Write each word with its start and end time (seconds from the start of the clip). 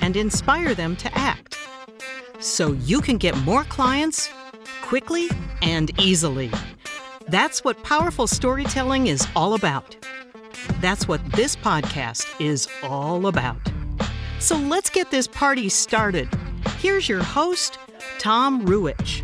and 0.00 0.16
inspire 0.16 0.74
them 0.74 0.96
to 0.96 1.12
act 1.16 1.58
so 2.40 2.72
you 2.72 3.00
can 3.00 3.18
get 3.18 3.36
more 3.38 3.64
clients 3.64 4.28
quickly 4.82 5.28
and 5.62 5.90
easily. 6.00 6.50
That's 7.28 7.64
what 7.64 7.82
powerful 7.84 8.26
storytelling 8.26 9.06
is 9.06 9.26
all 9.36 9.54
about. 9.54 9.96
That's 10.80 11.06
what 11.08 11.20
this 11.32 11.56
podcast 11.56 12.26
is 12.40 12.68
all 12.82 13.26
about. 13.26 13.60
So 14.38 14.56
let's 14.56 14.90
get 14.90 15.10
this 15.10 15.26
party 15.28 15.68
started. 15.68 16.28
Here's 16.78 17.08
your 17.08 17.22
host, 17.22 17.78
Tom 18.18 18.66
Ruwitch. 18.66 19.22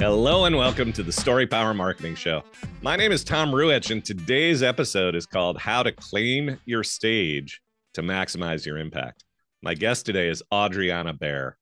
Hello 0.00 0.46
and 0.46 0.56
welcome 0.56 0.94
to 0.94 1.02
the 1.02 1.12
Story 1.12 1.46
Power 1.46 1.74
Marketing 1.74 2.14
Show. 2.14 2.42
My 2.80 2.96
name 2.96 3.12
is 3.12 3.22
Tom 3.22 3.50
Ruwitch, 3.50 3.90
and 3.90 4.02
today's 4.02 4.62
episode 4.62 5.14
is 5.14 5.26
called 5.26 5.58
How 5.58 5.82
to 5.82 5.92
Claim 5.92 6.58
Your 6.64 6.82
Stage 6.82 7.60
to 7.92 8.00
Maximize 8.00 8.64
Your 8.64 8.78
Impact. 8.78 9.22
My 9.60 9.74
guest 9.74 10.06
today 10.06 10.30
is 10.30 10.42
Adriana 10.50 11.12
Baer. 11.12 11.58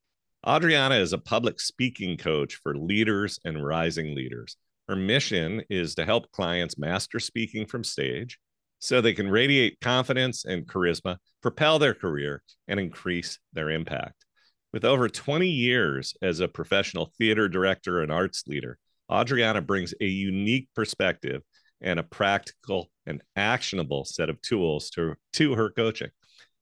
Adriana 0.47 0.95
is 0.95 1.13
a 1.13 1.19
public 1.19 1.59
speaking 1.59 2.17
coach 2.17 2.55
for 2.63 2.77
leaders 2.77 3.41
and 3.45 3.67
rising 3.67 4.15
leaders. 4.15 4.57
Her 4.87 4.95
mission 4.95 5.65
is 5.69 5.97
to 5.97 6.05
help 6.05 6.31
clients 6.31 6.79
master 6.79 7.19
speaking 7.19 7.67
from 7.67 7.83
stage 7.83 8.39
so 8.79 9.01
they 9.01 9.15
can 9.15 9.29
radiate 9.29 9.81
confidence 9.81 10.45
and 10.45 10.65
charisma, 10.65 11.17
propel 11.43 11.81
their 11.81 11.93
career, 11.93 12.45
and 12.69 12.79
increase 12.79 13.41
their 13.53 13.69
impact. 13.69 14.25
With 14.73 14.85
over 14.85 15.09
20 15.09 15.49
years 15.49 16.15
as 16.21 16.41
a 16.41 16.49
professional 16.49 17.11
theater 17.19 17.49
director 17.49 18.03
and 18.03 18.13
arts 18.13 18.45
leader, 18.47 18.79
Adriana 19.11 19.63
brings 19.63 19.95
a 20.01 20.07
unique 20.07 20.69
perspective 20.75 21.43
and 21.81 21.99
a 21.99 22.03
practical 22.03 22.91
and 23.07 23.23
actionable 23.35 24.05
set 24.05 24.29
of 24.29 24.43
tools 24.43 24.91
to, 24.91 25.15
to 25.35 25.55
her 25.55 25.71
coaching. 25.71 26.11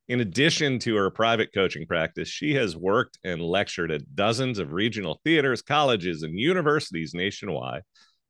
In 0.09 0.21
addition 0.21 0.79
to 0.81 0.95
her 0.95 1.11
private 1.11 1.53
coaching 1.53 1.85
practice, 1.85 2.29
she 2.29 2.55
has 2.55 2.77
worked 2.77 3.19
and 3.25 3.43
lectured 3.43 3.91
at 3.91 4.15
dozens 4.15 4.61
of 4.61 4.73
regional 4.73 5.21
theaters, 5.25 5.63
colleges, 5.63 6.23
and 6.23 6.39
universities 6.39 7.13
nationwide. 7.13 7.83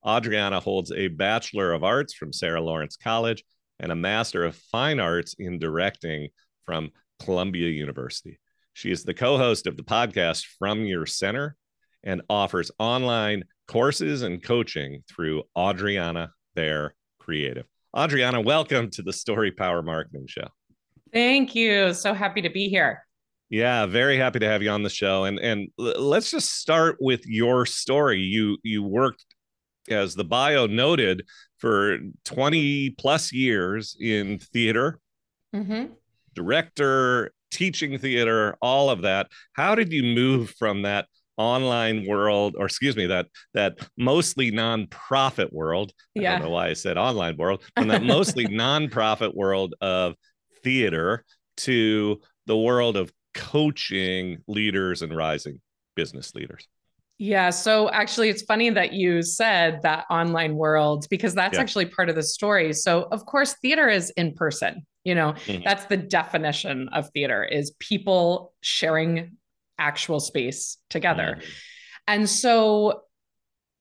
Adriana 0.06 0.58
holds 0.58 0.90
a 0.90 1.08
Bachelor 1.08 1.72
of 1.72 1.84
Arts 1.84 2.14
from 2.14 2.32
Sarah 2.32 2.62
Lawrence 2.62 2.96
College 2.96 3.44
and 3.78 3.92
a 3.92 3.96
Master 3.96 4.42
of 4.44 4.56
Fine 4.56 5.00
Arts 5.00 5.34
in 5.38 5.58
Directing 5.58 6.28
from 6.64 6.90
Columbia 7.20 7.68
University. 7.68 8.38
She 8.76 8.90
is 8.90 9.04
the 9.04 9.14
co 9.14 9.38
host 9.38 9.66
of 9.66 9.78
the 9.78 9.82
podcast 9.82 10.44
From 10.58 10.84
Your 10.84 11.06
Center 11.06 11.56
and 12.04 12.20
offers 12.28 12.70
online 12.78 13.44
courses 13.66 14.20
and 14.20 14.42
coaching 14.42 15.02
through 15.08 15.44
Adriana 15.56 16.32
Baer 16.54 16.94
Creative. 17.18 17.64
Adriana, 17.96 18.42
welcome 18.42 18.90
to 18.90 19.00
the 19.00 19.14
Story 19.14 19.50
Power 19.50 19.80
Marketing 19.80 20.26
Show. 20.28 20.48
Thank 21.10 21.54
you. 21.54 21.94
So 21.94 22.12
happy 22.12 22.42
to 22.42 22.50
be 22.50 22.68
here. 22.68 23.02
Yeah, 23.48 23.86
very 23.86 24.18
happy 24.18 24.40
to 24.40 24.46
have 24.46 24.62
you 24.62 24.68
on 24.68 24.82
the 24.82 24.90
show. 24.90 25.24
And 25.24 25.38
and 25.38 25.70
let's 25.78 26.30
just 26.30 26.50
start 26.50 26.98
with 27.00 27.24
your 27.24 27.64
story. 27.64 28.20
You 28.20 28.58
you 28.62 28.82
worked 28.82 29.24
as 29.88 30.14
the 30.14 30.24
bio 30.24 30.66
noted 30.66 31.22
for 31.56 31.96
20 32.26 32.90
plus 32.90 33.32
years 33.32 33.96
in 33.98 34.38
theater, 34.38 35.00
mm-hmm. 35.54 35.94
director, 36.34 37.32
teaching 37.50 37.98
theater, 37.98 38.56
all 38.60 38.90
of 38.90 39.02
that. 39.02 39.28
How 39.52 39.74
did 39.74 39.92
you 39.92 40.02
move 40.02 40.50
from 40.58 40.82
that 40.82 41.06
online 41.36 42.06
world, 42.06 42.56
or 42.58 42.66
excuse 42.66 42.96
me, 42.96 43.06
that 43.06 43.26
that 43.54 43.78
mostly 43.96 44.50
nonprofit 44.50 45.52
world? 45.52 45.92
Yeah. 46.14 46.30
I 46.30 46.38
don't 46.38 46.48
know 46.48 46.54
why 46.54 46.68
I 46.68 46.72
said 46.74 46.96
online 46.96 47.36
world, 47.36 47.62
from 47.76 47.88
that 47.88 48.02
mostly 48.02 48.46
nonprofit 48.46 49.34
world 49.34 49.74
of 49.80 50.14
theater 50.62 51.24
to 51.58 52.20
the 52.46 52.56
world 52.56 52.96
of 52.96 53.12
coaching 53.34 54.38
leaders 54.48 55.02
and 55.02 55.14
rising 55.14 55.60
business 55.94 56.34
leaders? 56.34 56.66
Yeah. 57.18 57.50
So 57.50 57.88
actually, 57.90 58.28
it's 58.28 58.42
funny 58.42 58.70
that 58.70 58.92
you 58.92 59.22
said 59.22 59.80
that 59.82 60.04
online 60.10 60.54
world 60.54 61.06
because 61.08 61.34
that's 61.34 61.54
yeah. 61.54 61.60
actually 61.60 61.86
part 61.86 62.10
of 62.10 62.14
the 62.14 62.22
story. 62.22 62.72
So, 62.74 63.08
of 63.10 63.24
course, 63.24 63.54
theater 63.54 63.88
is 63.88 64.10
in 64.16 64.34
person. 64.34 64.86
You 65.06 65.14
know, 65.14 65.32
mm-hmm. 65.32 65.62
that's 65.64 65.84
the 65.84 65.96
definition 65.96 66.88
of 66.88 67.10
theater 67.10 67.44
is 67.44 67.70
people 67.78 68.52
sharing 68.60 69.36
actual 69.78 70.18
space 70.18 70.78
together. 70.90 71.36
Mm-hmm. 71.38 71.50
And 72.08 72.28
so 72.28 73.02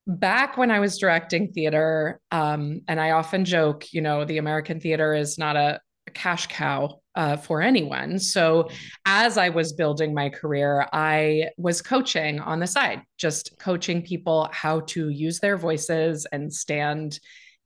back 0.06 0.56
when 0.56 0.69
I 0.69 0.80
was 0.80 1.00
directing 1.00 1.52
theater, 1.52 2.19
um, 2.31 2.81
and 2.88 3.00
I 3.00 3.12
often 3.12 3.44
joke, 3.44 3.91
you 3.91 4.02
know, 4.02 4.24
the 4.24 4.38
American 4.38 4.80
theater 4.80 5.16
is 5.16 5.38
not 5.38 5.56
a, 5.56 5.80
cash 6.14 6.47
cow 6.47 7.02
uh, 7.16 7.35
for 7.35 7.62
anyone. 7.62 8.19
So, 8.19 8.69
as 9.06 9.38
I 9.38 9.50
was 9.50 9.74
building 9.74 10.14
my 10.14 10.30
career, 10.30 10.88
I 10.94 11.50
was 11.58 11.81
coaching 11.81 12.40
on 12.40 12.59
the 12.59 12.68
side, 12.68 13.02
just 13.18 13.58
coaching 13.59 14.02
people 14.02 14.47
how 14.52 14.81
to 14.81 15.09
use 15.09 15.40
their 15.40 15.58
voices 15.58 16.28
and 16.31 16.53
stand 16.53 17.19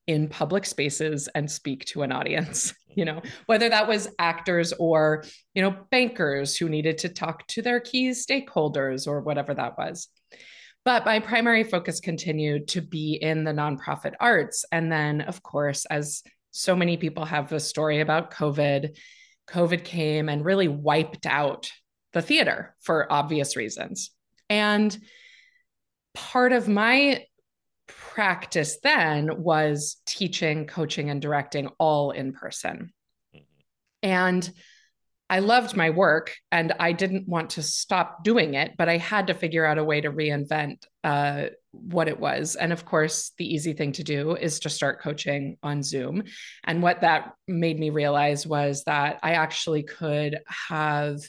in 0.07 0.27
public 0.27 0.65
spaces 0.65 1.27
and 1.35 1.51
speak 1.51 1.85
to 1.85 2.01
an 2.01 2.11
audience 2.11 2.73
you 2.95 3.05
know 3.05 3.21
whether 3.45 3.69
that 3.69 3.87
was 3.87 4.09
actors 4.17 4.73
or 4.79 5.23
you 5.53 5.61
know 5.61 5.75
bankers 5.91 6.55
who 6.55 6.69
needed 6.69 6.97
to 6.97 7.09
talk 7.09 7.45
to 7.47 7.61
their 7.61 7.79
key 7.79 8.09
stakeholders 8.09 9.07
or 9.07 9.21
whatever 9.21 9.53
that 9.53 9.77
was 9.77 10.07
but 10.85 11.05
my 11.05 11.19
primary 11.19 11.63
focus 11.63 11.99
continued 11.99 12.67
to 12.67 12.81
be 12.81 13.13
in 13.21 13.43
the 13.43 13.51
nonprofit 13.51 14.13
arts 14.19 14.65
and 14.71 14.91
then 14.91 15.21
of 15.21 15.43
course 15.43 15.85
as 15.85 16.23
so 16.51 16.75
many 16.75 16.97
people 16.97 17.25
have 17.25 17.51
a 17.51 17.59
story 17.59 18.01
about 18.01 18.31
COVID. 18.31 18.97
COVID 19.49 19.83
came 19.83 20.29
and 20.29 20.45
really 20.45 20.67
wiped 20.67 21.25
out 21.25 21.71
the 22.13 22.21
theater 22.21 22.75
for 22.81 23.11
obvious 23.11 23.55
reasons. 23.55 24.11
And 24.49 24.97
part 26.13 26.53
of 26.53 26.67
my 26.67 27.23
practice 28.19 28.79
then 28.83 29.41
was 29.41 29.95
teaching, 30.05 30.67
coaching, 30.67 31.09
and 31.09 31.21
directing 31.21 31.69
all 31.77 32.11
in 32.11 32.33
person. 32.33 32.91
Mm-hmm. 33.33 33.45
And 34.03 34.51
I 35.29 35.39
loved 35.39 35.77
my 35.77 35.91
work 35.91 36.35
and 36.51 36.73
I 36.81 36.91
didn't 36.91 37.29
want 37.29 37.51
to 37.51 37.63
stop 37.63 38.25
doing 38.25 38.55
it, 38.55 38.73
but 38.77 38.89
I 38.89 38.97
had 38.97 39.27
to 39.27 39.33
figure 39.33 39.65
out 39.65 39.77
a 39.77 39.85
way 39.85 40.01
to 40.01 40.11
reinvent 40.11 40.83
uh, 41.01 41.45
what 41.71 42.09
it 42.09 42.19
was. 42.19 42.57
And 42.57 42.73
of 42.73 42.83
course, 42.83 43.31
the 43.37 43.45
easy 43.45 43.71
thing 43.71 43.93
to 43.93 44.03
do 44.03 44.35
is 44.35 44.59
to 44.61 44.69
start 44.69 45.01
coaching 45.01 45.55
on 45.63 45.81
Zoom. 45.81 46.25
And 46.65 46.83
what 46.83 46.99
that 46.99 47.35
made 47.47 47.79
me 47.79 47.89
realize 47.89 48.45
was 48.45 48.83
that 48.83 49.21
I 49.23 49.35
actually 49.35 49.83
could 49.83 50.39
have 50.67 51.21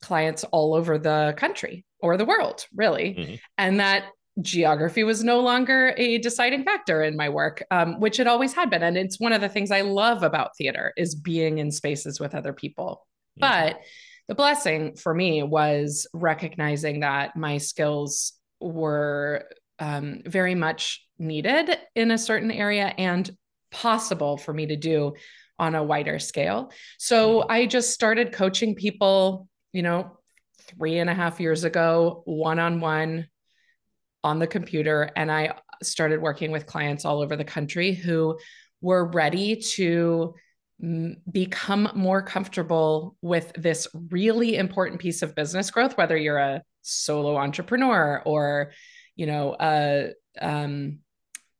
clients 0.00 0.44
all 0.44 0.72
over 0.72 0.96
the 0.96 1.34
country 1.36 1.84
or 2.00 2.16
the 2.16 2.24
world, 2.24 2.64
really. 2.74 3.16
Mm-hmm. 3.18 3.34
And 3.58 3.80
that 3.80 4.04
geography 4.42 5.02
was 5.02 5.24
no 5.24 5.40
longer 5.40 5.94
a 5.96 6.18
deciding 6.18 6.62
factor 6.62 7.02
in 7.02 7.16
my 7.16 7.28
work 7.28 7.62
um, 7.70 7.98
which 8.00 8.20
it 8.20 8.26
always 8.26 8.52
had 8.52 8.68
been 8.68 8.82
and 8.82 8.96
it's 8.96 9.18
one 9.18 9.32
of 9.32 9.40
the 9.40 9.48
things 9.48 9.70
i 9.70 9.80
love 9.80 10.22
about 10.22 10.56
theater 10.56 10.92
is 10.96 11.14
being 11.14 11.58
in 11.58 11.70
spaces 11.70 12.20
with 12.20 12.34
other 12.34 12.52
people 12.52 13.06
but 13.38 13.80
the 14.28 14.34
blessing 14.34 14.96
for 14.96 15.14
me 15.14 15.42
was 15.42 16.06
recognizing 16.12 17.00
that 17.00 17.36
my 17.36 17.58
skills 17.58 18.32
were 18.60 19.44
um, 19.78 20.22
very 20.24 20.54
much 20.54 21.06
needed 21.18 21.78
in 21.94 22.10
a 22.10 22.18
certain 22.18 22.50
area 22.50 22.86
and 22.98 23.30
possible 23.70 24.36
for 24.36 24.52
me 24.52 24.66
to 24.66 24.76
do 24.76 25.14
on 25.58 25.74
a 25.74 25.82
wider 25.82 26.18
scale. 26.18 26.72
So 26.98 27.40
mm-hmm. 27.40 27.52
I 27.52 27.66
just 27.66 27.92
started 27.92 28.32
coaching 28.32 28.74
people, 28.74 29.48
you 29.72 29.82
know, 29.82 30.18
three 30.62 30.98
and 30.98 31.08
a 31.08 31.14
half 31.14 31.40
years 31.40 31.64
ago, 31.64 32.22
one 32.24 32.58
on 32.58 32.80
one 32.80 33.28
on 34.26 34.38
the 34.38 34.46
computer. 34.46 35.10
And 35.16 35.30
I 35.30 35.54
started 35.82 36.20
working 36.20 36.50
with 36.50 36.66
clients 36.66 37.04
all 37.04 37.20
over 37.20 37.36
the 37.36 37.44
country 37.44 37.94
who 37.94 38.38
were 38.80 39.06
ready 39.06 39.56
to 39.56 40.34
become 41.32 41.90
more 41.94 42.20
comfortable 42.20 43.16
with 43.22 43.50
this 43.54 43.88
really 44.10 44.56
important 44.56 45.00
piece 45.00 45.22
of 45.22 45.34
business 45.34 45.70
growth 45.70 45.96
whether 45.96 46.18
you're 46.18 46.36
a 46.36 46.62
solo 46.82 47.38
entrepreneur 47.38 48.20
or 48.26 48.72
you 49.14 49.24
know 49.24 49.56
a 49.58 50.10
um, 50.38 50.98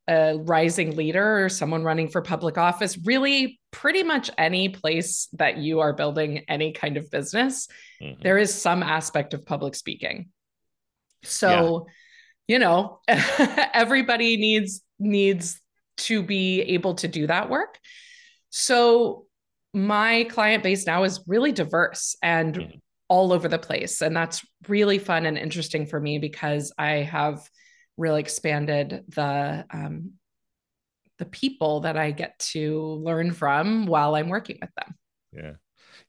a 0.07 0.37
rising 0.37 0.95
leader 0.95 1.45
or 1.45 1.49
someone 1.49 1.83
running 1.83 2.09
for 2.09 2.21
public 2.21 2.59
office 2.59 2.99
really 3.05 3.59
pretty 3.73 4.03
much 4.03 4.31
any 4.39 4.69
place 4.69 5.29
that 5.33 5.59
you 5.59 5.81
are 5.81 5.93
building 5.93 6.45
any 6.49 6.73
kind 6.73 6.97
of 6.97 7.11
business, 7.11 7.69
mm-hmm. 8.01 8.23
there 8.23 8.39
is 8.39 8.55
some 8.55 8.83
aspect 8.83 9.35
of 9.35 9.45
public 9.45 9.75
speaking. 9.75 10.29
So, 11.23 11.87
yeah. 11.87 11.93
You 12.49 12.59
know, 12.59 13.01
everybody 13.09 14.37
needs 14.37 14.83
needs 14.99 15.61
to 15.99 16.23
be 16.23 16.63
able 16.63 16.95
to 16.95 17.09
do 17.09 17.27
that 17.27 17.51
work. 17.51 17.79
So, 18.51 19.27
my 19.75 20.25
client 20.25 20.63
base 20.63 20.87
now 20.87 21.05
is 21.05 21.25
really 21.27 21.53
diverse 21.53 22.17
and 22.23 22.55
mm-hmm. 22.55 22.79
all 23.09 23.33
over 23.33 23.49
the 23.49 23.59
place. 23.59 24.01
And 24.01 24.17
that's 24.17 24.45
really 24.69 24.99
fun 24.99 25.27
and 25.27 25.37
interesting 25.37 25.87
for 25.87 26.01
me 26.01 26.19
because 26.19 26.73
I 26.79 26.93
have 26.97 27.47
really 27.97 28.21
expanded 28.21 29.05
the 29.09 29.65
um, 29.71 30.13
the 31.19 31.27
people 31.27 31.81
that 31.81 31.97
I 31.97 32.11
get 32.11 32.39
to 32.39 33.01
learn 33.03 33.33
from 33.33 33.87
while 33.87 34.15
I'm 34.15 34.29
working 34.29 34.59
with 34.61 34.71
them. 34.77 34.95
Yeah. 35.33 35.53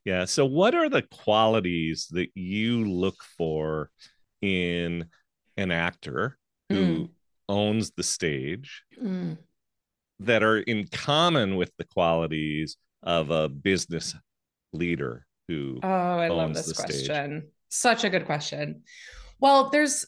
Yeah. 0.04 0.24
So 0.26 0.46
what 0.46 0.74
are 0.74 0.88
the 0.88 1.02
qualities 1.02 2.08
that 2.10 2.28
you 2.34 2.84
look 2.84 3.22
for 3.36 3.90
in 4.40 5.06
an 5.58 5.70
actor 5.70 6.38
who 6.68 6.76
mm. 6.76 7.08
owns 7.48 7.90
the 7.90 8.02
stage 8.02 8.82
mm. 9.02 9.36
that 10.20 10.42
are 10.42 10.58
in 10.58 10.86
common 10.88 11.56
with 11.56 11.70
the 11.78 11.84
qualities 11.84 12.76
of 13.02 13.30
a 13.30 13.48
business 13.48 14.14
leader 14.72 15.26
who 15.48 15.78
Oh, 15.82 15.88
I 15.88 16.28
love 16.28 16.54
this 16.54 16.72
question. 16.72 17.40
Stage? 17.40 17.50
Such 17.70 18.04
a 18.04 18.10
good 18.10 18.26
question. 18.26 18.82
Well, 19.40 19.70
there's 19.70 20.06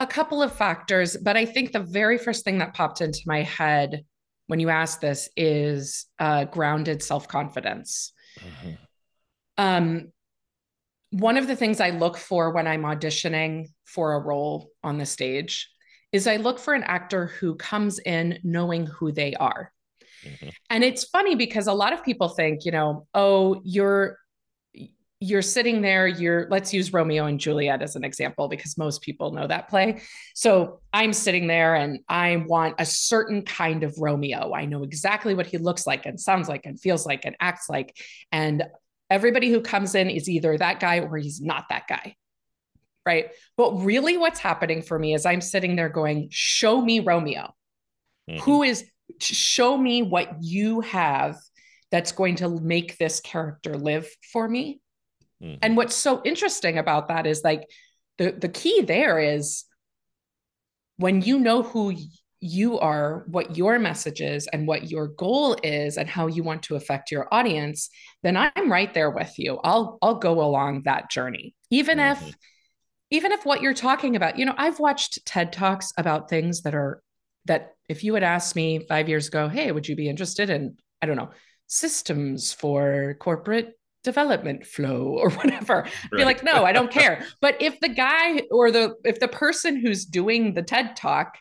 a 0.00 0.06
couple 0.06 0.42
of 0.42 0.52
factors, 0.52 1.16
but 1.16 1.36
I 1.36 1.44
think 1.44 1.72
the 1.72 1.80
very 1.80 2.18
first 2.18 2.44
thing 2.44 2.58
that 2.58 2.74
popped 2.74 3.00
into 3.00 3.20
my 3.26 3.42
head 3.42 4.04
when 4.46 4.60
you 4.60 4.70
asked 4.70 5.00
this 5.00 5.28
is 5.36 6.06
uh, 6.18 6.44
grounded 6.44 7.02
self 7.02 7.28
confidence. 7.28 8.12
Mm-hmm. 8.40 8.72
Um, 9.58 10.12
one 11.10 11.36
of 11.36 11.46
the 11.46 11.56
things 11.56 11.80
I 11.80 11.90
look 11.90 12.16
for 12.16 12.52
when 12.52 12.66
I'm 12.66 12.82
auditioning 12.82 13.68
for 13.84 14.14
a 14.14 14.20
role 14.20 14.70
on 14.82 14.98
the 14.98 15.06
stage 15.06 15.70
is 16.12 16.26
I 16.26 16.36
look 16.36 16.58
for 16.58 16.74
an 16.74 16.82
actor 16.84 17.26
who 17.26 17.54
comes 17.54 17.98
in 17.98 18.38
knowing 18.42 18.86
who 18.86 19.12
they 19.12 19.34
are. 19.34 19.72
Mm-hmm. 20.24 20.48
And 20.70 20.84
it's 20.84 21.04
funny 21.04 21.34
because 21.34 21.66
a 21.66 21.72
lot 21.72 21.92
of 21.92 22.04
people 22.04 22.28
think, 22.28 22.64
you 22.64 22.72
know, 22.72 23.06
oh, 23.14 23.60
you're 23.64 24.18
you're 25.20 25.42
sitting 25.42 25.82
there 25.82 26.06
you're 26.06 26.46
let's 26.48 26.72
use 26.72 26.92
romeo 26.92 27.26
and 27.26 27.40
juliet 27.40 27.82
as 27.82 27.96
an 27.96 28.04
example 28.04 28.46
because 28.46 28.78
most 28.78 29.02
people 29.02 29.32
know 29.32 29.48
that 29.48 29.68
play 29.68 30.00
so 30.34 30.80
i'm 30.92 31.12
sitting 31.12 31.48
there 31.48 31.74
and 31.74 31.98
i 32.08 32.36
want 32.46 32.76
a 32.78 32.86
certain 32.86 33.42
kind 33.42 33.82
of 33.82 33.98
romeo 33.98 34.52
i 34.54 34.64
know 34.64 34.84
exactly 34.84 35.34
what 35.34 35.46
he 35.46 35.58
looks 35.58 35.88
like 35.88 36.06
and 36.06 36.20
sounds 36.20 36.48
like 36.48 36.66
and 36.66 36.80
feels 36.80 37.04
like 37.04 37.24
and 37.24 37.34
acts 37.40 37.68
like 37.68 37.96
and 38.30 38.62
everybody 39.10 39.50
who 39.50 39.60
comes 39.60 39.94
in 39.94 40.10
is 40.10 40.28
either 40.28 40.56
that 40.56 40.80
guy 40.80 41.00
or 41.00 41.16
he's 41.16 41.40
not 41.40 41.66
that 41.70 41.86
guy 41.88 42.14
right 43.06 43.30
but 43.56 43.72
really 43.82 44.16
what's 44.16 44.40
happening 44.40 44.82
for 44.82 44.98
me 44.98 45.14
is 45.14 45.24
i'm 45.26 45.40
sitting 45.40 45.76
there 45.76 45.88
going 45.88 46.28
show 46.30 46.80
me 46.80 47.00
romeo 47.00 47.54
mm-hmm. 48.28 48.40
who 48.40 48.62
is 48.62 48.84
show 49.20 49.76
me 49.76 50.02
what 50.02 50.36
you 50.40 50.80
have 50.80 51.36
that's 51.90 52.12
going 52.12 52.36
to 52.36 52.60
make 52.60 52.98
this 52.98 53.20
character 53.20 53.76
live 53.76 54.08
for 54.32 54.46
me 54.46 54.80
Mm-hmm. 55.42 55.58
And 55.62 55.76
what's 55.76 55.94
so 55.94 56.20
interesting 56.24 56.78
about 56.78 57.08
that 57.08 57.26
is 57.26 57.42
like 57.44 57.68
the 58.18 58.32
the 58.32 58.48
key 58.48 58.82
there 58.82 59.18
is 59.18 59.64
when 60.96 61.22
you 61.22 61.38
know 61.38 61.62
who 61.62 61.94
you 62.40 62.78
are, 62.78 63.24
what 63.26 63.56
your 63.56 63.78
message 63.78 64.20
is, 64.20 64.46
and 64.48 64.66
what 64.66 64.90
your 64.90 65.08
goal 65.08 65.56
is, 65.62 65.96
and 65.96 66.08
how 66.08 66.26
you 66.26 66.42
want 66.42 66.62
to 66.64 66.76
affect 66.76 67.10
your 67.10 67.32
audience, 67.32 67.90
then 68.22 68.36
I'm 68.36 68.70
right 68.70 68.92
there 68.94 69.10
with 69.10 69.38
you. 69.38 69.58
I'll 69.64 69.98
I'll 70.02 70.16
go 70.16 70.42
along 70.42 70.82
that 70.84 71.10
journey, 71.10 71.54
even 71.70 71.98
mm-hmm. 71.98 72.24
if 72.24 72.34
even 73.10 73.32
if 73.32 73.44
what 73.44 73.62
you're 73.62 73.74
talking 73.74 74.16
about, 74.16 74.38
you 74.38 74.44
know, 74.44 74.54
I've 74.56 74.78
watched 74.78 75.24
TED 75.24 75.52
talks 75.52 75.92
about 75.96 76.28
things 76.28 76.62
that 76.62 76.74
are 76.74 77.02
that 77.46 77.72
if 77.88 78.04
you 78.04 78.14
had 78.14 78.22
asked 78.22 78.54
me 78.54 78.80
five 78.86 79.08
years 79.08 79.28
ago, 79.28 79.48
hey, 79.48 79.72
would 79.72 79.88
you 79.88 79.96
be 79.96 80.08
interested 80.08 80.50
in 80.50 80.76
I 81.02 81.06
don't 81.06 81.16
know 81.16 81.30
systems 81.68 82.52
for 82.52 83.16
corporate 83.20 83.74
development 84.04 84.64
flow 84.66 85.16
or 85.18 85.30
whatever 85.30 85.82
right. 85.82 86.12
be 86.12 86.24
like 86.24 86.42
no 86.42 86.64
i 86.64 86.72
don't 86.72 86.90
care 87.00 87.22
but 87.40 87.60
if 87.60 87.78
the 87.80 87.88
guy 87.88 88.40
or 88.50 88.70
the 88.70 88.94
if 89.04 89.20
the 89.20 89.28
person 89.28 89.76
who's 89.76 90.04
doing 90.06 90.54
the 90.54 90.62
ted 90.62 90.96
talk 90.96 91.36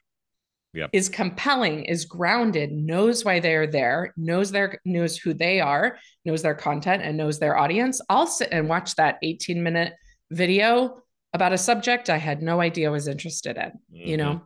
yep. 0.74 0.90
is 0.94 1.10
compelling 1.10 1.84
is 1.86 2.06
grounded 2.06 2.72
knows 2.72 3.24
why 3.24 3.40
they're 3.40 3.68
there 3.68 4.14
knows 4.18 4.52
their 4.52 4.80
knows 4.86 5.18
who 5.18 5.34
they 5.34 5.60
are 5.60 5.98
knows 6.26 6.42
their 6.42 6.56
content 6.56 7.04
and 7.04 7.18
knows 7.18 7.40
their 7.40 7.58
audience 7.58 8.02
i'll 8.10 8.28
sit 8.28 8.50
and 8.52 8.68
watch 8.68 8.96
that 8.96 9.18
18 9.22 9.62
minute 9.62 9.94
video 10.32 11.02
about 11.34 11.54
a 11.54 11.58
subject 11.58 12.10
i 12.10 12.18
had 12.18 12.42
no 12.42 12.62
idea 12.62 12.88
I 12.88 12.92
was 12.92 13.08
interested 13.08 13.58
in 13.58 13.64
mm-hmm. 13.64 14.08
you 14.08 14.18
know 14.18 14.42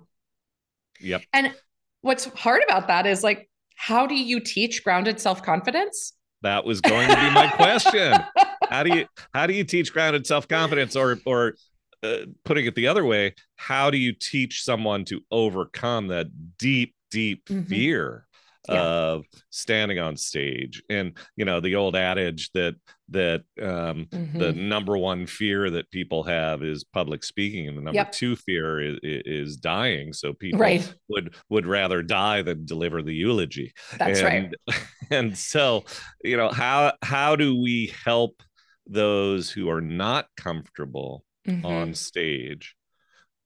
yep 0.99 1.21
and 1.33 1.53
what's 2.01 2.25
hard 2.25 2.61
about 2.63 2.87
that 2.87 3.05
is 3.05 3.23
like 3.23 3.49
how 3.75 4.05
do 4.05 4.15
you 4.15 4.39
teach 4.39 4.83
grounded 4.83 5.19
self-confidence 5.19 6.13
that 6.41 6.65
was 6.65 6.81
going 6.81 7.07
to 7.07 7.15
be 7.15 7.31
my 7.31 7.47
question. 7.47 8.13
how 8.69 8.83
do 8.83 8.95
you 8.95 9.05
how 9.33 9.45
do 9.45 9.53
you 9.53 9.63
teach 9.63 9.93
grounded 9.93 10.25
self 10.25 10.47
confidence, 10.47 10.95
or 10.95 11.19
or 11.25 11.55
uh, 12.03 12.25
putting 12.45 12.65
it 12.65 12.75
the 12.75 12.87
other 12.87 13.05
way, 13.05 13.35
how 13.55 13.89
do 13.89 13.97
you 13.97 14.13
teach 14.13 14.63
someone 14.63 15.05
to 15.05 15.21
overcome 15.31 16.07
that 16.07 16.27
deep, 16.57 16.95
deep 17.11 17.45
mm-hmm. 17.45 17.63
fear 17.63 18.27
yeah. 18.69 18.83
of 18.83 19.25
standing 19.49 19.99
on 19.99 20.15
stage 20.15 20.83
and 20.89 21.17
you 21.35 21.45
know 21.45 21.59
the 21.59 21.75
old 21.75 21.95
adage 21.95 22.51
that 22.53 22.75
that 23.09 23.41
um, 23.61 24.07
mm-hmm. 24.11 24.37
the 24.37 24.53
number 24.53 24.97
one 24.97 25.25
fear 25.25 25.69
that 25.69 25.89
people 25.91 26.23
have 26.23 26.63
is 26.63 26.83
public 26.83 27.23
speaking 27.23 27.67
and 27.67 27.77
the 27.77 27.81
number 27.81 27.97
yep. 27.97 28.11
two 28.11 28.35
fear 28.35 28.79
is, 28.79 28.99
is 29.03 29.57
dying 29.57 30.13
so 30.13 30.33
people 30.33 30.59
right. 30.59 30.93
would 31.09 31.33
would 31.49 31.65
rather 31.65 32.03
die 32.03 32.41
than 32.41 32.65
deliver 32.65 33.01
the 33.01 33.13
eulogy 33.13 33.73
that's 33.97 34.19
and, 34.19 34.55
right 34.67 34.79
and 35.09 35.37
so 35.37 35.83
you 36.23 36.37
know 36.37 36.49
how 36.49 36.93
how 37.01 37.35
do 37.35 37.59
we 37.59 37.91
help 38.05 38.41
those 38.85 39.49
who 39.49 39.69
are 39.69 39.81
not 39.81 40.27
comfortable 40.37 41.23
mm-hmm. 41.47 41.65
on 41.65 41.93
stage 41.93 42.75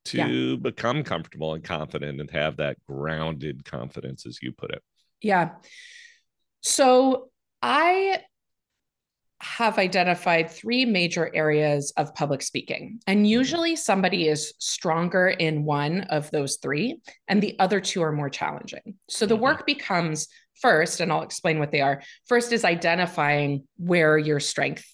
to 0.05 0.17
yeah. 0.17 0.55
become 0.61 1.03
comfortable 1.03 1.53
and 1.53 1.63
confident 1.63 2.21
and 2.21 2.29
have 2.29 2.57
that 2.57 2.77
grounded 2.87 3.65
confidence 3.65 4.25
as 4.25 4.39
you 4.41 4.51
put 4.51 4.71
it 4.71 4.83
yeah. 5.21 5.51
So 6.61 7.29
I 7.61 8.19
have 9.41 9.77
identified 9.77 10.49
three 10.49 10.85
major 10.85 11.29
areas 11.35 11.91
of 11.97 12.15
public 12.15 12.41
speaking. 12.41 12.99
And 13.05 13.19
mm-hmm. 13.19 13.25
usually 13.25 13.75
somebody 13.75 14.27
is 14.27 14.53
stronger 14.59 15.27
in 15.27 15.65
one 15.65 16.01
of 16.01 16.31
those 16.31 16.57
three, 16.57 16.99
and 17.27 17.41
the 17.41 17.57
other 17.59 17.79
two 17.79 18.01
are 18.01 18.11
more 18.11 18.29
challenging. 18.29 18.95
So 19.09 19.25
the 19.25 19.35
mm-hmm. 19.35 19.43
work 19.43 19.65
becomes 19.65 20.27
first, 20.61 20.99
and 20.99 21.11
I'll 21.11 21.23
explain 21.23 21.59
what 21.59 21.71
they 21.71 21.81
are. 21.81 22.01
First 22.27 22.51
is 22.53 22.63
identifying 22.63 23.67
where 23.77 24.17
your 24.17 24.39
strength 24.39 24.85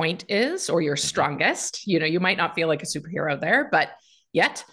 point 0.00 0.24
is 0.30 0.70
or 0.70 0.80
your 0.80 0.96
mm-hmm. 0.96 1.06
strongest. 1.06 1.86
You 1.86 1.98
know, 2.00 2.06
you 2.06 2.20
might 2.20 2.38
not 2.38 2.54
feel 2.54 2.68
like 2.68 2.82
a 2.82 2.86
superhero 2.86 3.38
there, 3.38 3.68
but 3.70 3.90
yet 4.32 4.64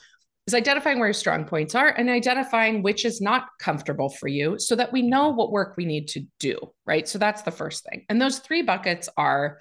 is 0.47 0.53
identifying 0.53 0.99
where 0.99 1.09
your 1.09 1.13
strong 1.13 1.43
points 1.43 1.75
are 1.75 1.89
and 1.89 2.09
identifying 2.09 2.81
which 2.81 3.03
is 3.03 3.19
not 3.19 3.47
comfortable 3.59 4.07
for 4.07 4.29
you 4.29 4.57
so 4.57 4.73
that 4.75 4.93
we 4.93 5.01
know 5.01 5.27
what 5.27 5.51
work 5.51 5.75
we 5.75 5.85
need 5.85 6.07
to 6.07 6.21
do 6.39 6.57
right? 6.85 7.05
So 7.07 7.19
that's 7.19 7.41
the 7.41 7.51
first 7.51 7.83
thing. 7.83 8.05
And 8.07 8.21
those 8.21 8.39
three 8.39 8.61
buckets 8.61 9.09
are 9.17 9.59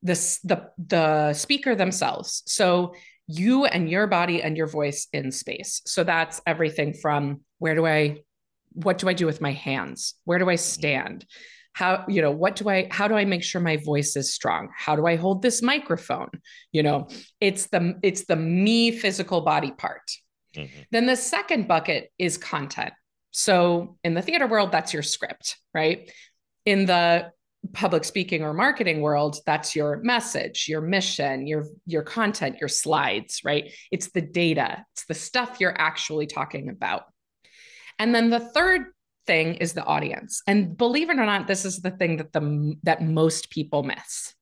this 0.00 0.38
the 0.44 0.70
the 0.78 1.32
speaker 1.32 1.74
themselves. 1.74 2.44
So 2.46 2.94
you 3.26 3.64
and 3.64 3.90
your 3.90 4.06
body 4.06 4.42
and 4.42 4.56
your 4.56 4.68
voice 4.68 5.08
in 5.12 5.32
space. 5.32 5.82
So 5.86 6.04
that's 6.04 6.40
everything 6.46 6.94
from 6.94 7.40
where 7.58 7.74
do 7.74 7.84
i 7.86 8.18
what 8.74 8.98
do 8.98 9.08
i 9.08 9.14
do 9.14 9.26
with 9.26 9.40
my 9.40 9.52
hands? 9.52 10.14
Where 10.24 10.38
do 10.38 10.48
i 10.48 10.56
stand 10.56 11.26
how 11.72 12.04
you 12.08 12.20
know 12.20 12.30
what 12.30 12.56
do 12.56 12.68
i 12.68 12.86
how 12.90 13.08
do 13.08 13.14
i 13.14 13.24
make 13.24 13.42
sure 13.42 13.60
my 13.60 13.76
voice 13.78 14.16
is 14.16 14.32
strong? 14.32 14.68
How 14.76 14.96
do 14.96 15.06
i 15.06 15.16
hold 15.16 15.42
this 15.42 15.62
microphone? 15.62 16.30
You 16.70 16.82
know 16.82 17.08
it's 17.40 17.66
the 17.68 17.98
it's 18.02 18.24
the 18.24 18.36
me 18.36 18.90
physical 18.90 19.40
body 19.40 19.72
part. 19.72 20.02
Mm-hmm. 20.54 20.80
then 20.90 21.06
the 21.06 21.16
second 21.16 21.66
bucket 21.66 22.10
is 22.18 22.36
content. 22.36 22.92
So 23.30 23.96
in 24.04 24.12
the 24.12 24.20
theater 24.20 24.46
world 24.46 24.70
that's 24.70 24.92
your 24.92 25.02
script 25.02 25.56
right? 25.72 26.10
In 26.66 26.86
the 26.86 27.30
public 27.72 28.04
speaking 28.04 28.42
or 28.42 28.52
marketing 28.52 29.00
world 29.00 29.38
that's 29.46 29.76
your 29.76 29.98
message 29.98 30.66
your 30.68 30.80
mission 30.80 31.46
your 31.46 31.64
your 31.86 32.02
content 32.02 32.56
your 32.60 32.68
slides 32.68 33.40
right? 33.44 33.72
It's 33.90 34.10
the 34.10 34.20
data. 34.20 34.84
It's 34.92 35.06
the 35.06 35.14
stuff 35.14 35.58
you're 35.58 35.80
actually 35.80 36.26
talking 36.26 36.68
about. 36.68 37.04
And 37.98 38.14
then 38.14 38.30
the 38.30 38.40
third 38.40 38.86
thing 39.26 39.54
is 39.56 39.72
the 39.72 39.84
audience. 39.84 40.42
And 40.46 40.76
believe 40.76 41.10
it 41.10 41.18
or 41.18 41.26
not, 41.26 41.46
this 41.46 41.64
is 41.64 41.80
the 41.80 41.90
thing 41.90 42.16
that 42.18 42.32
the 42.32 42.74
that 42.82 43.02
most 43.02 43.50
people 43.50 43.82
miss. 43.82 44.34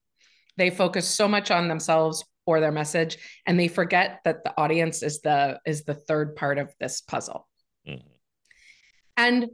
They 0.56 0.70
focus 0.70 1.08
so 1.08 1.28
much 1.28 1.50
on 1.50 1.68
themselves 1.68 2.24
or 2.46 2.60
their 2.60 2.72
message 2.72 3.18
and 3.46 3.58
they 3.58 3.68
forget 3.68 4.20
that 4.24 4.44
the 4.44 4.52
audience 4.58 5.02
is 5.02 5.20
the 5.20 5.60
is 5.64 5.84
the 5.84 5.94
third 5.94 6.36
part 6.36 6.58
of 6.58 6.72
this 6.80 7.00
puzzle. 7.00 7.46
Mm-hmm. 7.86 8.06
And 9.16 9.46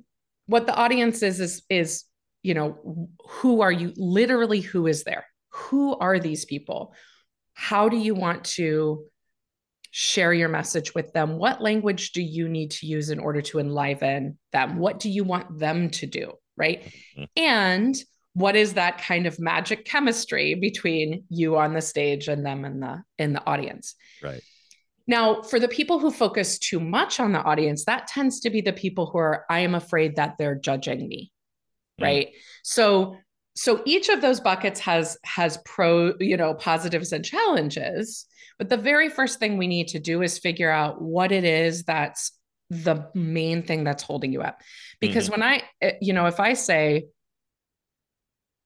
what 0.46 0.66
the 0.66 0.74
audience 0.74 1.22
is 1.22 1.40
is 1.40 1.62
is 1.68 2.04
you 2.46 2.54
know, 2.54 3.08
who 3.28 3.60
are 3.60 3.72
you 3.72 3.92
literally 3.96 4.60
who 4.60 4.86
is 4.86 5.02
there? 5.02 5.26
Who 5.50 5.96
are 5.96 6.20
these 6.20 6.44
people? 6.44 6.94
How 7.54 7.88
do 7.88 7.96
you 7.96 8.14
want 8.14 8.44
to 8.54 9.06
share 9.98 10.34
your 10.34 10.50
message 10.50 10.94
with 10.94 11.10
them? 11.14 11.38
What 11.38 11.62
language 11.62 12.12
do 12.12 12.20
you 12.20 12.50
need 12.50 12.70
to 12.72 12.86
use 12.86 13.08
in 13.08 13.18
order 13.18 13.40
to 13.40 13.60
enliven 13.60 14.36
them? 14.52 14.76
What 14.76 15.00
do 15.00 15.08
you 15.08 15.24
want 15.24 15.58
them 15.58 15.88
to 15.92 16.06
do? 16.06 16.34
Right. 16.54 16.82
Mm-hmm. 17.16 17.24
And 17.34 17.96
what 18.34 18.56
is 18.56 18.74
that 18.74 18.98
kind 18.98 19.26
of 19.26 19.40
magic 19.40 19.86
chemistry 19.86 20.54
between 20.54 21.24
you 21.30 21.56
on 21.56 21.72
the 21.72 21.80
stage 21.80 22.28
and 22.28 22.44
them 22.44 22.66
in 22.66 22.80
the 22.80 23.02
in 23.16 23.32
the 23.32 23.42
audience 23.46 23.94
right 24.22 24.42
now 25.06 25.40
for 25.40 25.58
the 25.58 25.68
people 25.68 25.98
who 25.98 26.10
focus 26.10 26.58
too 26.58 26.78
much 26.78 27.18
on 27.18 27.32
the 27.32 27.42
audience 27.42 27.86
that 27.86 28.06
tends 28.06 28.40
to 28.40 28.50
be 28.50 28.60
the 28.60 28.74
people 28.74 29.06
who 29.06 29.16
are 29.16 29.46
i 29.48 29.60
am 29.60 29.74
afraid 29.74 30.16
that 30.16 30.36
they're 30.36 30.54
judging 30.54 31.08
me 31.08 31.32
mm. 31.98 32.04
right 32.04 32.34
so 32.62 33.16
so 33.56 33.82
each 33.84 34.08
of 34.08 34.20
those 34.20 34.40
buckets 34.40 34.80
has 34.80 35.18
has 35.24 35.58
pro 35.64 36.12
you 36.20 36.36
know 36.36 36.54
positives 36.54 37.12
and 37.12 37.24
challenges 37.24 38.26
but 38.58 38.68
the 38.68 38.76
very 38.76 39.08
first 39.08 39.38
thing 39.38 39.56
we 39.56 39.66
need 39.66 39.88
to 39.88 39.98
do 39.98 40.22
is 40.22 40.38
figure 40.38 40.70
out 40.70 41.00
what 41.00 41.32
it 41.32 41.44
is 41.44 41.84
that's 41.84 42.32
the 42.70 43.08
main 43.14 43.62
thing 43.62 43.84
that's 43.84 44.02
holding 44.02 44.32
you 44.32 44.42
up 44.42 44.60
because 45.00 45.28
mm-hmm. 45.28 45.40
when 45.40 45.42
i 45.42 45.62
eh, 45.80 45.92
you 46.00 46.12
know 46.12 46.26
if 46.26 46.40
i 46.40 46.52
say 46.52 47.04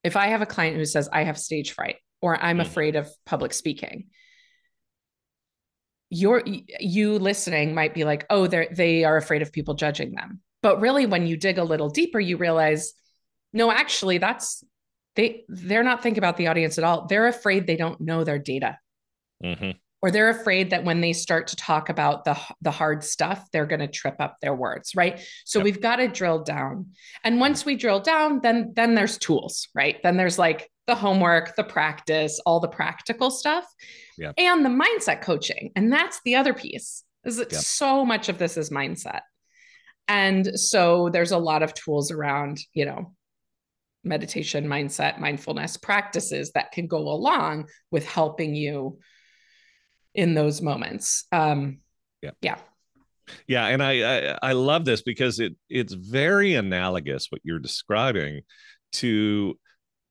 if 0.02 0.16
I 0.16 0.28
have 0.28 0.42
a 0.42 0.46
client 0.46 0.76
who 0.76 0.84
says, 0.84 1.08
I 1.12 1.24
have 1.24 1.38
stage 1.38 1.72
fright 1.72 1.96
or 2.20 2.36
I'm 2.36 2.58
mm-hmm. 2.58 2.66
afraid 2.66 2.96
of 2.96 3.10
public 3.26 3.52
speaking, 3.52 4.06
you're 6.12 6.42
you 6.44 7.18
listening 7.18 7.74
might 7.74 7.94
be 7.94 8.04
like, 8.04 8.26
oh, 8.30 8.48
they're 8.48 8.68
they 8.72 9.04
are 9.04 9.16
afraid 9.16 9.42
of 9.42 9.52
people 9.52 9.74
judging 9.74 10.12
them. 10.12 10.40
But 10.60 10.80
really, 10.80 11.06
when 11.06 11.26
you 11.26 11.36
dig 11.36 11.58
a 11.58 11.64
little 11.64 11.88
deeper, 11.88 12.18
you 12.18 12.36
realize, 12.36 12.92
no, 13.52 13.70
actually, 13.70 14.18
that's 14.18 14.64
they 15.16 15.44
they're 15.48 15.82
not 15.82 16.02
thinking 16.02 16.18
about 16.18 16.36
the 16.36 16.48
audience 16.48 16.78
at 16.78 16.84
all. 16.84 17.06
They're 17.06 17.26
afraid 17.28 17.66
they 17.66 17.76
don't 17.76 18.00
know 18.00 18.24
their 18.24 18.38
data. 18.38 18.78
Mm-hmm 19.42 19.70
or 20.02 20.10
they're 20.10 20.30
afraid 20.30 20.70
that 20.70 20.84
when 20.84 21.00
they 21.00 21.12
start 21.12 21.48
to 21.48 21.56
talk 21.56 21.88
about 21.88 22.24
the 22.24 22.38
the 22.62 22.70
hard 22.70 23.04
stuff 23.04 23.50
they're 23.50 23.66
going 23.66 23.80
to 23.80 23.88
trip 23.88 24.16
up 24.18 24.36
their 24.40 24.54
words 24.54 24.94
right 24.94 25.20
so 25.44 25.58
yep. 25.58 25.64
we've 25.64 25.80
got 25.80 25.96
to 25.96 26.08
drill 26.08 26.42
down 26.42 26.86
and 27.24 27.40
once 27.40 27.64
we 27.64 27.76
drill 27.76 28.00
down 28.00 28.40
then 28.42 28.72
then 28.74 28.94
there's 28.94 29.18
tools 29.18 29.68
right 29.74 29.96
then 30.02 30.16
there's 30.16 30.38
like 30.38 30.70
the 30.86 30.94
homework 30.94 31.54
the 31.56 31.64
practice 31.64 32.40
all 32.46 32.60
the 32.60 32.68
practical 32.68 33.30
stuff 33.30 33.64
yep. 34.18 34.34
and 34.38 34.64
the 34.64 34.70
mindset 34.70 35.22
coaching 35.22 35.70
and 35.76 35.92
that's 35.92 36.20
the 36.24 36.34
other 36.34 36.54
piece 36.54 37.04
is 37.24 37.36
that 37.36 37.52
yep. 37.52 37.60
so 37.60 38.04
much 38.04 38.28
of 38.28 38.38
this 38.38 38.56
is 38.56 38.70
mindset 38.70 39.20
and 40.08 40.58
so 40.58 41.08
there's 41.10 41.30
a 41.30 41.38
lot 41.38 41.62
of 41.62 41.74
tools 41.74 42.10
around 42.10 42.58
you 42.72 42.84
know 42.84 43.14
meditation 44.02 44.66
mindset 44.66 45.18
mindfulness 45.18 45.76
practices 45.76 46.52
that 46.52 46.72
can 46.72 46.86
go 46.86 46.98
along 46.98 47.66
with 47.90 48.06
helping 48.06 48.54
you 48.54 48.98
in 50.14 50.34
those 50.34 50.62
moments. 50.62 51.24
Um, 51.32 51.78
yeah. 52.22 52.30
Yeah. 52.40 52.56
Yeah, 53.46 53.66
and 53.66 53.80
I, 53.80 54.32
I 54.32 54.38
I 54.42 54.52
love 54.52 54.84
this 54.84 55.02
because 55.02 55.38
it 55.38 55.54
it's 55.68 55.92
very 55.92 56.54
analogous 56.54 57.28
what 57.30 57.40
you're 57.44 57.60
describing 57.60 58.40
to 58.94 59.56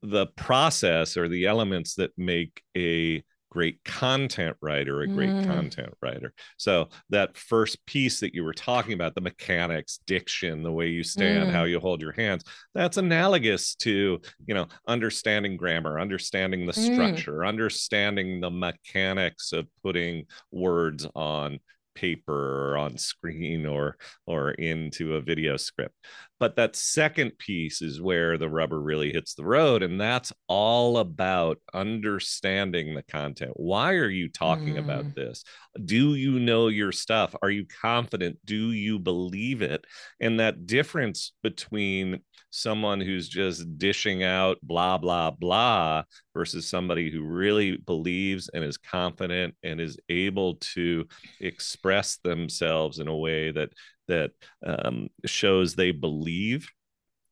the 0.02 0.28
process 0.38 1.18
or 1.18 1.28
the 1.28 1.46
elements 1.46 1.96
that 1.96 2.12
make 2.18 2.62
a 2.78 3.22
great 3.50 3.84
content 3.84 4.56
writer, 4.62 5.02
a 5.02 5.08
great 5.08 5.30
mm. 5.30 5.46
content 5.46 5.94
writer. 6.02 6.34
So 6.58 6.90
that 7.10 7.36
first 7.36 7.84
piece 7.86 8.20
that 8.20 8.34
you 8.34 8.44
were 8.44 8.54
talking 8.54 8.94
about, 8.94 9.16
the 9.16 9.22
mechanics, 9.22 10.00
diction, 10.06 10.64
the 10.64 10.72
way 10.72 10.88
you 10.88 11.04
stand, 11.04 11.50
mm. 11.50 11.52
how 11.52 11.64
you 11.64 11.80
hold 11.80 12.02
your 12.02 12.12
hands, 12.12 12.44
that's 12.74 12.98
analogous 12.98 13.76
to, 13.76 14.20
you 14.46 14.54
know, 14.54 14.68
understanding 14.88 15.58
grammar, 15.58 16.00
understanding 16.00 16.66
the 16.66 16.74
mm. 16.74 16.94
structure, 16.94 17.40
mm. 17.40 17.48
understanding 17.48 18.40
the 18.40 18.52
mechanics 18.52 19.52
of 19.52 19.68
putting 19.84 20.26
words 20.52 21.08
on 21.16 21.60
paper 22.00 22.72
or 22.72 22.78
on 22.78 22.98
screen 22.98 23.66
or 23.66 23.98
or 24.26 24.52
into 24.52 25.16
a 25.16 25.22
video 25.22 25.58
script. 25.58 25.96
But 26.40 26.56
that 26.56 26.76
second 26.78 27.38
piece 27.38 27.82
is 27.82 28.02
where 28.02 28.38
the 28.38 28.50
rubber 28.50 28.80
really 28.82 29.12
hits 29.12 29.34
the 29.34 29.44
road 29.44 29.84
and 29.84 30.00
that's 30.00 30.32
all 30.48 30.98
about 30.98 31.58
understanding 31.74 32.96
the 32.96 33.04
content. 33.04 33.52
Why 33.56 33.94
are 33.96 34.10
you 34.10 34.30
talking 34.30 34.76
mm. 34.76 34.80
about 34.80 35.16
this? 35.16 35.44
Do 35.84 36.16
you 36.16 36.40
know 36.40 36.70
your 36.70 36.94
stuff? 36.94 37.36
Are 37.42 37.50
you 37.50 37.66
confident? 37.82 38.38
Do 38.46 38.72
you 38.72 39.00
believe 39.00 39.62
it? 39.62 39.86
And 40.22 40.40
that 40.40 40.66
difference 40.66 41.34
between 41.44 42.22
someone 42.52 43.00
who's 43.00 43.30
just 43.30 43.78
dishing 43.78 44.24
out 44.24 44.58
blah 44.64 44.98
blah 44.98 45.32
blah 45.32 46.04
versus 46.34 46.68
somebody 46.68 47.12
who 47.12 47.24
really 47.24 47.78
believes 47.78 48.50
and 48.54 48.64
is 48.64 48.78
confident 48.78 49.56
and 49.64 49.80
is 49.80 49.98
able 50.10 50.56
to 50.56 51.06
express 51.40 52.18
themselves 52.18 53.00
in 53.00 53.08
a 53.08 53.16
way 53.16 53.52
that 53.52 53.70
that 54.08 54.32
um, 54.66 55.08
shows 55.26 55.76
they 55.76 55.92
believe 55.92 56.70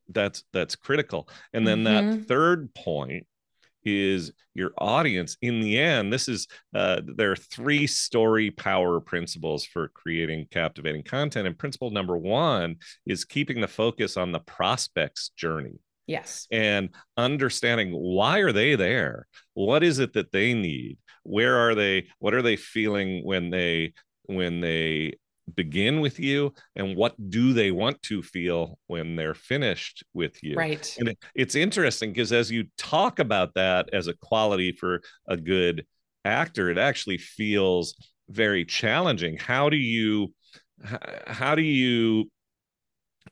that's 0.09 0.43
that's 0.53 0.75
critical 0.75 1.27
and 1.53 1.67
then 1.67 1.83
mm-hmm. 1.83 2.11
that 2.11 2.27
third 2.27 2.73
point 2.73 3.25
is 3.87 4.33
your 4.53 4.71
audience. 4.77 5.37
In 5.41 5.61
the 5.61 5.79
end 5.79 6.11
this 6.11 6.27
is 6.27 6.47
uh, 6.75 7.01
there 7.05 7.31
are 7.31 7.35
three 7.37 7.87
story 7.87 8.51
power 8.51 8.99
principles 8.99 9.65
for 9.65 9.87
creating 9.89 10.47
captivating 10.51 11.03
content 11.03 11.47
and 11.47 11.57
principle 11.57 11.91
number 11.91 12.17
one 12.17 12.75
is 13.05 13.25
keeping 13.25 13.61
the 13.61 13.67
focus 13.67 14.17
on 14.17 14.31
the 14.31 14.39
prospect's 14.39 15.29
journey. 15.29 15.79
Yes. 16.05 16.47
And 16.51 16.89
understanding 17.17 17.91
why 17.91 18.39
are 18.39 18.51
they 18.51 18.75
there? 18.75 19.27
What 19.53 19.83
is 19.83 19.99
it 19.99 20.13
that 20.13 20.31
they 20.31 20.53
need? 20.53 20.97
Where 21.23 21.57
are 21.57 21.75
they 21.75 22.07
what 22.19 22.33
are 22.33 22.41
they 22.41 22.55
feeling 22.55 23.25
when 23.25 23.49
they 23.49 23.93
when 24.23 24.61
they 24.61 25.17
begin 25.55 26.01
with 26.01 26.19
you 26.19 26.53
and 26.75 26.95
what 26.95 27.15
do 27.29 27.53
they 27.53 27.71
want 27.71 28.01
to 28.03 28.21
feel 28.21 28.77
when 28.87 29.15
they're 29.15 29.33
finished 29.33 30.03
with 30.13 30.43
you. 30.43 30.55
Right. 30.55 30.93
And 30.99 31.09
it, 31.09 31.17
it's 31.35 31.55
interesting 31.55 32.11
because 32.11 32.33
as 32.33 32.51
you 32.51 32.65
talk 32.77 33.19
about 33.19 33.53
that 33.55 33.89
as 33.93 34.07
a 34.07 34.13
quality 34.13 34.71
for 34.71 35.01
a 35.27 35.37
good 35.37 35.85
actor 36.25 36.69
it 36.69 36.77
actually 36.77 37.17
feels 37.17 37.95
very 38.29 38.65
challenging. 38.65 39.37
How 39.37 39.69
do 39.69 39.77
you 39.77 40.33
how 41.25 41.55
do 41.55 41.61
you 41.61 42.29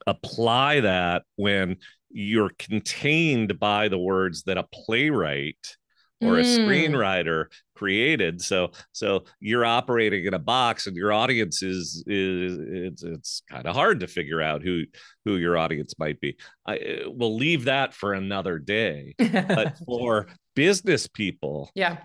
apply 0.08 0.80
that 0.82 1.24
when 1.36 1.78
you're 2.10 2.52
contained 2.58 3.60
by 3.60 3.88
the 3.88 4.00
words 4.00 4.44
that 4.44 4.58
a 4.58 4.64
playwright 4.64 5.76
or 6.22 6.40
a 6.40 6.44
mm. 6.44 6.58
screenwriter 6.58 7.46
created. 7.76 8.42
So 8.42 8.72
so 8.94 9.26
you're 9.40 9.66
operating 9.66 10.26
in 10.26 10.34
a 10.34 10.40
box 10.40 10.88
and 10.88 10.96
your 10.96 11.12
audience 11.12 11.62
is 11.62 12.04
is 12.08 12.58
it's 12.60 13.04
it's 13.04 13.42
kind 13.50 13.66
of 13.66 13.76
hard 13.76 14.00
to 14.00 14.08
figure 14.08 14.42
out 14.42 14.64
who 14.64 14.84
who 15.26 15.38
your 15.38 15.58
audience 15.58 15.96
might 16.00 16.20
be. 16.20 16.38
I 16.66 16.78
uh, 16.78 17.10
will 17.10 17.36
leave 17.36 17.66
that 17.66 17.94
for 17.94 18.14
another 18.14 18.60
day 18.60 19.16
but 19.18 19.78
for 19.86 20.28
business 20.56 21.08
people 21.08 21.70
yeah. 21.76 21.98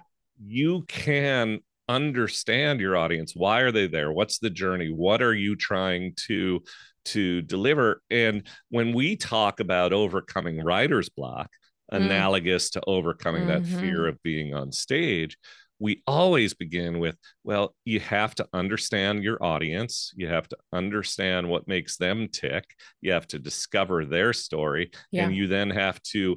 you 0.45 0.85
can 0.89 1.61
understand 1.89 2.81
your 2.81 2.97
audience. 2.97 3.35
Why 3.35 3.61
are 3.61 3.73
they 3.73 3.89
there? 3.89 4.13
What's 4.13 4.39
the 4.39 4.51
journey? 4.51 4.89
What 4.89 5.23
are 5.23 5.35
you 5.35 5.57
trying 5.57 6.15
to 6.29 6.63
to 7.07 7.43
deliver? 7.43 8.03
And 8.11 8.47
when 8.69 8.93
we 8.93 9.17
talk 9.17 9.61
about 9.61 9.93
overcoming 9.93 10.63
writer's 10.63 11.09
block 11.09 11.51
mm. 11.93 11.97
analogous 11.97 12.71
to 12.71 12.83
overcoming 12.87 13.47
mm-hmm. 13.47 13.63
that 13.63 13.81
fear 13.81 14.07
of 14.07 14.23
being 14.23 14.55
on 14.55 14.73
stage 14.73 15.37
we 15.81 16.03
always 16.07 16.55
begin 16.55 17.01
with 17.01 17.17
well 17.43 17.75
you 17.85 17.99
have 17.99 18.35
to 18.35 18.47
understand 18.53 19.25
your 19.25 19.43
audience 19.43 20.13
you 20.15 20.29
have 20.29 20.47
to 20.47 20.57
understand 20.73 21.49
what 21.49 21.67
makes 21.67 21.97
them 21.97 22.29
tick 22.29 22.65
you 23.01 23.11
have 23.11 23.27
to 23.27 23.39
discover 23.39 24.05
their 24.05 24.33
story 24.33 24.91
yeah. 25.11 25.25
and 25.25 25.35
you 25.35 25.49
then 25.49 25.71
have 25.71 26.01
to 26.03 26.37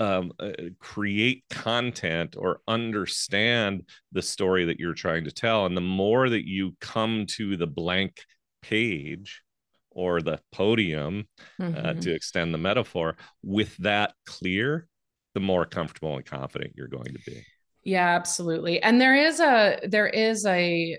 um, 0.00 0.32
uh, 0.40 0.50
create 0.80 1.44
content 1.50 2.34
or 2.36 2.60
understand 2.66 3.82
the 4.12 4.22
story 4.22 4.64
that 4.64 4.80
you're 4.80 4.94
trying 4.94 5.24
to 5.24 5.30
tell 5.30 5.66
and 5.66 5.76
the 5.76 5.80
more 5.80 6.28
that 6.28 6.46
you 6.48 6.74
come 6.80 7.26
to 7.26 7.56
the 7.56 7.66
blank 7.66 8.20
page 8.62 9.42
or 9.90 10.20
the 10.20 10.40
podium 10.50 11.28
mm-hmm. 11.60 11.86
uh, 11.86 11.94
to 11.94 12.12
extend 12.12 12.52
the 12.52 12.58
metaphor 12.58 13.16
with 13.42 13.76
that 13.76 14.14
clear 14.26 14.88
the 15.34 15.40
more 15.40 15.66
comfortable 15.66 16.16
and 16.16 16.24
confident 16.24 16.74
you're 16.76 16.88
going 16.88 17.04
to 17.12 17.20
be. 17.26 17.44
Yeah, 17.82 18.14
absolutely. 18.14 18.82
And 18.82 19.00
there 19.00 19.14
is 19.14 19.40
a 19.40 19.80
there 19.86 20.06
is 20.06 20.46
a 20.46 20.98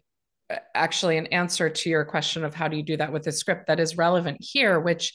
actually 0.76 1.18
an 1.18 1.28
answer 1.28 1.70
to 1.70 1.90
your 1.90 2.06
question 2.06 2.44
of 2.44 2.54
how 2.54 2.68
do 2.68 2.78
you 2.78 2.84
do 2.84 2.98
that 2.98 3.12
with 3.12 3.26
a 3.26 3.32
script 3.32 3.68
that 3.68 3.80
is 3.80 3.98
relevant 3.98 4.38
here, 4.40 4.80
which 4.80 5.14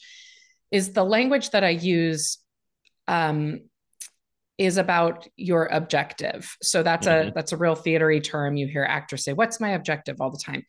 is 0.71 0.91
the 0.91 1.05
language 1.05 1.51
that 1.51 1.63
I 1.63 1.69
use 1.69 2.39
um, 3.07 3.61
is 4.57 4.77
about 4.77 5.27
your 5.37 5.67
objective. 5.67 6.55
So 6.61 6.83
that's 6.83 7.07
mm-hmm. 7.07 7.29
a 7.29 7.31
that's 7.33 7.53
a 7.53 7.57
real 7.57 7.75
theatery 7.75 8.23
term. 8.23 8.57
You 8.57 8.67
hear 8.67 8.83
actors 8.83 9.23
say, 9.23 9.33
"What's 9.33 9.59
my 9.59 9.69
objective?" 9.69 10.19
all 10.19 10.31
the 10.31 10.41
time. 10.43 10.63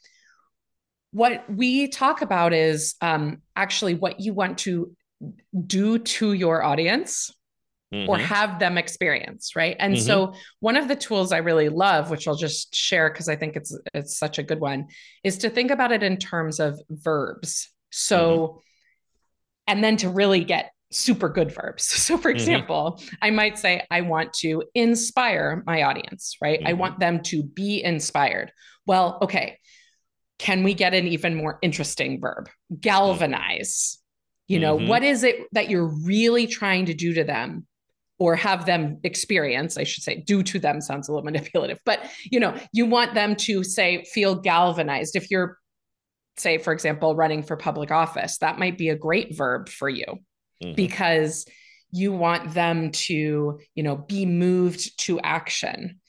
What 1.10 1.44
we 1.50 1.88
talk 1.88 2.22
about 2.22 2.54
is 2.54 2.94
um, 3.00 3.42
actually 3.54 3.94
what 3.94 4.20
you 4.20 4.32
want 4.32 4.58
to 4.58 4.96
do 5.66 5.98
to 5.98 6.32
your 6.32 6.62
audience 6.62 7.30
mm-hmm. 7.92 8.08
or 8.08 8.18
have 8.18 8.58
them 8.58 8.78
experience 8.78 9.54
right 9.54 9.76
and 9.78 9.94
mm-hmm. 9.94 10.06
so 10.06 10.34
one 10.60 10.76
of 10.76 10.88
the 10.88 10.96
tools 10.96 11.32
i 11.32 11.38
really 11.38 11.68
love 11.68 12.10
which 12.10 12.26
i'll 12.26 12.36
just 12.36 12.74
share 12.74 13.10
because 13.10 13.28
i 13.28 13.36
think 13.36 13.56
it's 13.56 13.76
it's 13.94 14.18
such 14.18 14.38
a 14.38 14.42
good 14.42 14.60
one 14.60 14.86
is 15.22 15.38
to 15.38 15.50
think 15.50 15.70
about 15.70 15.92
it 15.92 16.02
in 16.02 16.16
terms 16.16 16.58
of 16.58 16.80
verbs 16.90 17.70
so 17.90 18.38
mm-hmm. 18.38 18.58
and 19.68 19.84
then 19.84 19.96
to 19.96 20.08
really 20.08 20.44
get 20.44 20.72
super 20.90 21.28
good 21.28 21.52
verbs 21.52 21.84
so 22.02 22.16
for 22.16 22.30
mm-hmm. 22.30 22.36
example 22.36 23.00
i 23.20 23.30
might 23.30 23.58
say 23.58 23.84
i 23.90 24.00
want 24.00 24.32
to 24.32 24.62
inspire 24.74 25.62
my 25.66 25.82
audience 25.82 26.36
right 26.40 26.60
i 26.64 26.70
mm-hmm. 26.70 26.80
want 26.80 26.98
them 26.98 27.22
to 27.22 27.42
be 27.42 27.82
inspired 27.82 28.52
well 28.86 29.18
okay 29.22 29.58
can 30.38 30.64
we 30.64 30.74
get 30.74 30.92
an 30.92 31.06
even 31.06 31.34
more 31.34 31.58
interesting 31.62 32.20
verb 32.20 32.48
galvanize 32.80 33.98
you 34.48 34.58
know 34.58 34.76
mm-hmm. 34.76 34.88
what 34.88 35.02
is 35.02 35.24
it 35.24 35.46
that 35.52 35.70
you're 35.70 35.92
really 36.04 36.46
trying 36.46 36.86
to 36.86 36.94
do 36.94 37.14
to 37.14 37.24
them 37.24 37.66
or 38.22 38.36
have 38.36 38.66
them 38.66 38.98
experience 39.02 39.76
i 39.76 39.82
should 39.82 40.04
say 40.04 40.22
do 40.24 40.44
to 40.44 40.60
them 40.60 40.80
sounds 40.80 41.08
a 41.08 41.12
little 41.12 41.24
manipulative 41.30 41.80
but 41.84 42.00
you 42.30 42.38
know 42.38 42.56
you 42.72 42.86
want 42.86 43.14
them 43.14 43.34
to 43.34 43.64
say 43.64 44.04
feel 44.04 44.36
galvanized 44.36 45.16
if 45.16 45.30
you're 45.30 45.58
say 46.36 46.56
for 46.56 46.72
example 46.72 47.16
running 47.16 47.42
for 47.42 47.56
public 47.56 47.90
office 47.90 48.38
that 48.38 48.58
might 48.58 48.78
be 48.78 48.88
a 48.88 48.96
great 48.96 49.36
verb 49.36 49.68
for 49.68 49.88
you 49.88 50.06
mm-hmm. 50.62 50.74
because 50.74 51.44
you 51.90 52.12
want 52.12 52.54
them 52.54 52.92
to 52.92 53.58
you 53.74 53.82
know 53.82 53.96
be 53.96 54.24
moved 54.24 54.98
to 54.98 55.18
action 55.20 56.00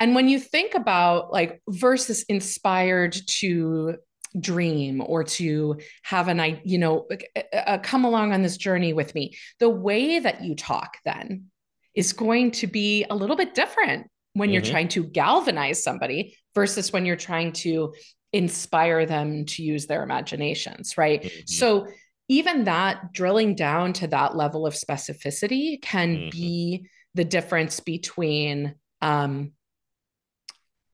and 0.00 0.16
when 0.16 0.28
you 0.28 0.40
think 0.40 0.74
about 0.74 1.32
like 1.32 1.62
versus 1.68 2.24
inspired 2.24 3.16
to 3.28 3.94
dream 4.38 5.02
or 5.04 5.24
to 5.24 5.78
have 6.02 6.28
an 6.28 6.40
i 6.40 6.60
you 6.64 6.78
know 6.78 7.06
uh, 7.54 7.78
come 7.82 8.04
along 8.04 8.32
on 8.32 8.42
this 8.42 8.56
journey 8.56 8.92
with 8.92 9.14
me 9.14 9.36
the 9.58 9.68
way 9.68 10.18
that 10.18 10.42
you 10.42 10.54
talk 10.54 10.96
then 11.04 11.44
is 11.94 12.12
going 12.12 12.50
to 12.50 12.66
be 12.66 13.04
a 13.08 13.14
little 13.14 13.36
bit 13.36 13.54
different 13.54 14.08
when 14.34 14.48
mm-hmm. 14.48 14.54
you're 14.54 14.62
trying 14.62 14.88
to 14.88 15.04
galvanize 15.04 15.82
somebody 15.82 16.36
versus 16.54 16.92
when 16.92 17.06
you're 17.06 17.16
trying 17.16 17.52
to 17.52 17.94
inspire 18.32 19.04
them 19.04 19.44
to 19.44 19.62
use 19.62 19.86
their 19.86 20.02
imaginations 20.02 20.96
right 20.96 21.22
mm-hmm. 21.22 21.40
so 21.46 21.86
even 22.28 22.64
that 22.64 23.12
drilling 23.12 23.54
down 23.54 23.92
to 23.92 24.06
that 24.06 24.34
level 24.34 24.66
of 24.66 24.74
specificity 24.74 25.80
can 25.82 26.16
mm-hmm. 26.16 26.30
be 26.30 26.86
the 27.14 27.24
difference 27.24 27.80
between 27.80 28.74
um, 29.02 29.52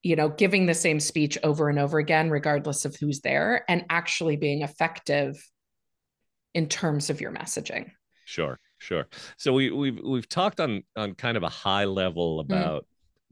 you 0.02 0.16
know, 0.16 0.28
giving 0.28 0.66
the 0.66 0.74
same 0.74 1.00
speech 1.00 1.36
over 1.42 1.68
and 1.68 1.78
over 1.78 1.98
again, 1.98 2.30
regardless 2.30 2.84
of 2.84 2.96
who's 2.96 3.20
there, 3.20 3.64
and 3.68 3.84
actually 3.90 4.36
being 4.36 4.62
effective 4.62 5.36
in 6.54 6.68
terms 6.68 7.10
of 7.10 7.20
your 7.20 7.32
messaging. 7.32 7.90
Sure, 8.24 8.58
sure. 8.78 9.06
So 9.37 9.52
we 9.52 9.70
we've 9.70 10.00
we've 10.02 10.28
talked 10.28 10.61
on 10.61 10.82
on 10.97 11.14
kind 11.14 11.37
of 11.37 11.42
a 11.42 11.49
high 11.49 11.85
level 11.85 12.38
mm. 12.38 12.47
about 12.47 12.82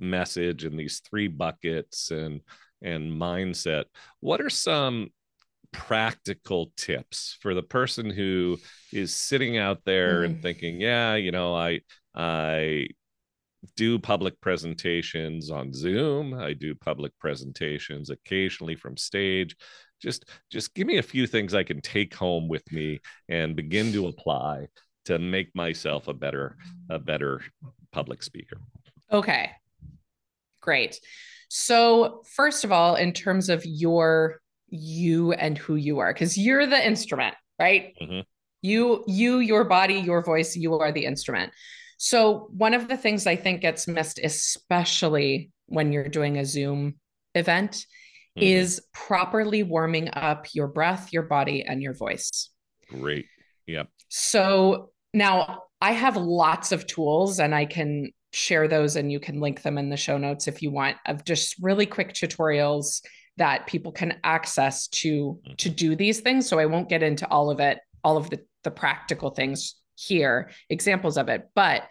mm. 0.00 0.08
message 0.08 0.64
and 0.64 0.78
these 0.78 1.00
three 1.00 1.28
buckets 1.28 2.10
and 2.10 2.40
and 2.82 3.10
mindset. 3.12 3.84
What 4.20 4.40
are 4.40 4.50
some 4.50 5.10
practical 5.72 6.72
tips 6.76 7.36
for 7.40 7.54
the 7.54 7.62
person 7.62 8.08
who 8.10 8.56
is 8.92 9.14
sitting 9.14 9.58
out 9.58 9.80
there 9.84 10.22
mm. 10.22 10.26
and 10.26 10.42
thinking, 10.42 10.80
yeah, 10.80 11.14
you 11.14 11.30
know, 11.30 11.54
I 11.54 11.80
I 12.14 12.88
do 13.76 13.98
public 13.98 14.40
presentations 14.40 15.50
on 15.50 15.72
Zoom. 15.72 16.34
I 16.34 16.52
do 16.52 16.74
public 16.74 17.12
presentations 17.18 18.10
occasionally 18.10 18.76
from 18.76 18.96
stage. 18.96 19.56
Just 20.00 20.26
just 20.50 20.74
give 20.74 20.86
me 20.86 20.98
a 20.98 21.02
few 21.02 21.26
things 21.26 21.54
I 21.54 21.62
can 21.62 21.80
take 21.80 22.14
home 22.14 22.48
with 22.48 22.70
me 22.70 23.00
and 23.28 23.56
begin 23.56 23.92
to 23.92 24.06
apply 24.08 24.68
to 25.06 25.18
make 25.18 25.54
myself 25.54 26.08
a 26.08 26.14
better 26.14 26.56
a 26.90 26.98
better 26.98 27.42
public 27.92 28.22
speaker. 28.22 28.58
Okay. 29.12 29.50
Great. 30.60 31.00
So, 31.48 32.22
first 32.34 32.64
of 32.64 32.72
all, 32.72 32.96
in 32.96 33.12
terms 33.12 33.48
of 33.48 33.64
your 33.64 34.40
you 34.68 35.32
and 35.32 35.56
who 35.56 35.76
you 35.76 36.00
are 36.00 36.12
cuz 36.12 36.36
you're 36.36 36.66
the 36.66 36.84
instrument, 36.84 37.34
right? 37.58 37.94
Mm-hmm. 38.00 38.20
You 38.62 39.04
you 39.06 39.38
your 39.38 39.64
body, 39.64 39.94
your 39.94 40.22
voice, 40.22 40.56
you 40.56 40.78
are 40.78 40.92
the 40.92 41.04
instrument. 41.04 41.52
So, 41.98 42.48
one 42.50 42.74
of 42.74 42.88
the 42.88 42.96
things 42.96 43.26
I 43.26 43.36
think 43.36 43.60
gets 43.60 43.88
missed, 43.88 44.20
especially 44.22 45.50
when 45.66 45.92
you're 45.92 46.08
doing 46.08 46.36
a 46.36 46.44
Zoom 46.44 46.96
event, 47.34 47.72
mm-hmm. 47.72 48.42
is 48.42 48.82
properly 48.92 49.62
warming 49.62 50.10
up 50.12 50.46
your 50.52 50.66
breath, 50.68 51.12
your 51.12 51.22
body, 51.22 51.62
and 51.62 51.82
your 51.82 51.94
voice. 51.94 52.50
Great. 52.88 53.26
Yep. 53.66 53.88
So, 54.08 54.90
now 55.16 55.62
I 55.80 55.92
have 55.92 56.16
lots 56.16 56.72
of 56.72 56.86
tools 56.86 57.40
and 57.40 57.54
I 57.54 57.64
can 57.64 58.10
share 58.32 58.68
those 58.68 58.96
and 58.96 59.10
you 59.10 59.18
can 59.18 59.40
link 59.40 59.62
them 59.62 59.78
in 59.78 59.88
the 59.88 59.96
show 59.96 60.18
notes 60.18 60.46
if 60.46 60.62
you 60.62 60.70
want 60.70 60.96
of 61.06 61.24
just 61.24 61.56
really 61.60 61.86
quick 61.86 62.12
tutorials 62.12 63.02
that 63.38 63.66
people 63.66 63.92
can 63.92 64.18
access 64.24 64.88
to 64.88 65.40
mm-hmm. 65.44 65.54
to 65.56 65.70
do 65.70 65.96
these 65.96 66.20
things 66.20 66.46
so 66.46 66.58
i 66.58 66.66
won't 66.66 66.88
get 66.88 67.02
into 67.02 67.26
all 67.28 67.50
of 67.50 67.60
it 67.60 67.78
all 68.04 68.18
of 68.18 68.28
the 68.28 68.38
the 68.66 68.70
practical 68.70 69.30
things 69.30 69.76
here, 69.96 70.50
examples 70.68 71.16
of 71.16 71.28
it. 71.28 71.48
But 71.54 71.84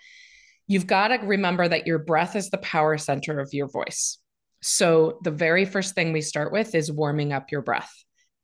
you've 0.68 0.86
got 0.86 1.08
to 1.08 1.18
remember 1.18 1.68
that 1.68 1.88
your 1.88 2.00
breath 2.00 2.36
is 2.36 2.50
the 2.50 2.58
power 2.60 2.98
center 2.98 3.40
of 3.40 3.54
your 3.54 3.68
voice. 3.68 4.20
So 4.62 5.20
the 5.24 5.32
very 5.32 5.66
first 5.66 5.96
thing 5.96 6.12
we 6.12 6.22
start 6.22 6.52
with 6.52 6.76
is 6.76 6.92
warming 6.92 7.34
up 7.34 7.52
your 7.52 7.62
breath, 7.62 7.92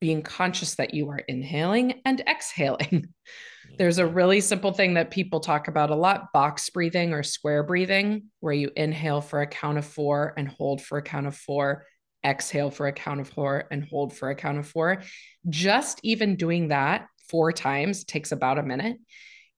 being 0.02 0.22
conscious 0.22 0.76
that 0.76 0.94
you 0.94 1.10
are 1.10 1.20
inhaling 1.20 2.02
and 2.04 2.22
exhaling. 2.22 3.08
There's 3.78 4.00
a 4.00 4.06
really 4.06 4.42
simple 4.42 4.74
thing 4.74 4.96
that 4.96 5.12
people 5.12 5.40
talk 5.40 5.70
about 5.70 5.92
a 5.92 5.96
lot 5.96 6.34
box 6.34 6.70
breathing 6.70 7.14
or 7.14 7.24
square 7.24 7.64
breathing, 7.64 8.24
where 8.42 8.54
you 8.54 8.70
inhale 8.76 9.22
for 9.22 9.42
a 9.42 9.48
count 9.48 9.78
of 9.78 9.86
four 9.86 10.34
and 10.36 10.50
hold 10.50 10.82
for 10.82 10.98
a 10.98 11.02
count 11.02 11.28
of 11.28 11.38
four, 11.38 11.86
exhale 12.26 12.70
for 12.70 12.88
a 12.88 12.92
count 12.92 13.22
of 13.22 13.30
four 13.30 13.66
and 13.72 13.86
hold 13.86 14.14
for 14.14 14.30
a 14.30 14.36
count 14.36 14.58
of 14.58 14.68
four. 14.68 15.04
Just 15.48 16.02
even 16.04 16.36
doing 16.36 16.68
that 16.68 17.08
four 17.30 17.54
times 17.54 18.04
takes 18.04 18.34
about 18.34 18.60
a 18.60 18.64
minute 18.64 18.98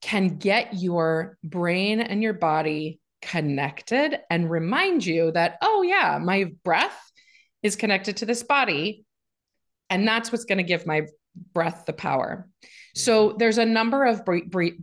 can 0.01 0.38
get 0.38 0.73
your 0.73 1.38
brain 1.43 2.01
and 2.01 2.21
your 2.21 2.34
body 2.34 2.99
connected 3.21 4.19
and 4.29 4.51
remind 4.51 5.06
you 5.06 5.32
that, 5.32 5.58
oh, 5.62 5.82
yeah, 5.82 6.19
my 6.21 6.51
breath 6.63 7.12
is 7.63 7.77
connected 7.77 8.17
to 8.17 8.25
this 8.25 8.43
body. 8.43 9.06
And 9.89 10.08
that's 10.08 10.32
what's 10.32 10.46
going 10.46 10.58
to 10.58 10.63
give 10.63 10.86
my 10.86 11.08
breath 11.54 11.84
the 11.86 11.93
power. 11.93 12.48
So 12.96 13.36
there's 13.39 13.58
a 13.58 13.65
number 13.65 14.06
of 14.06 14.22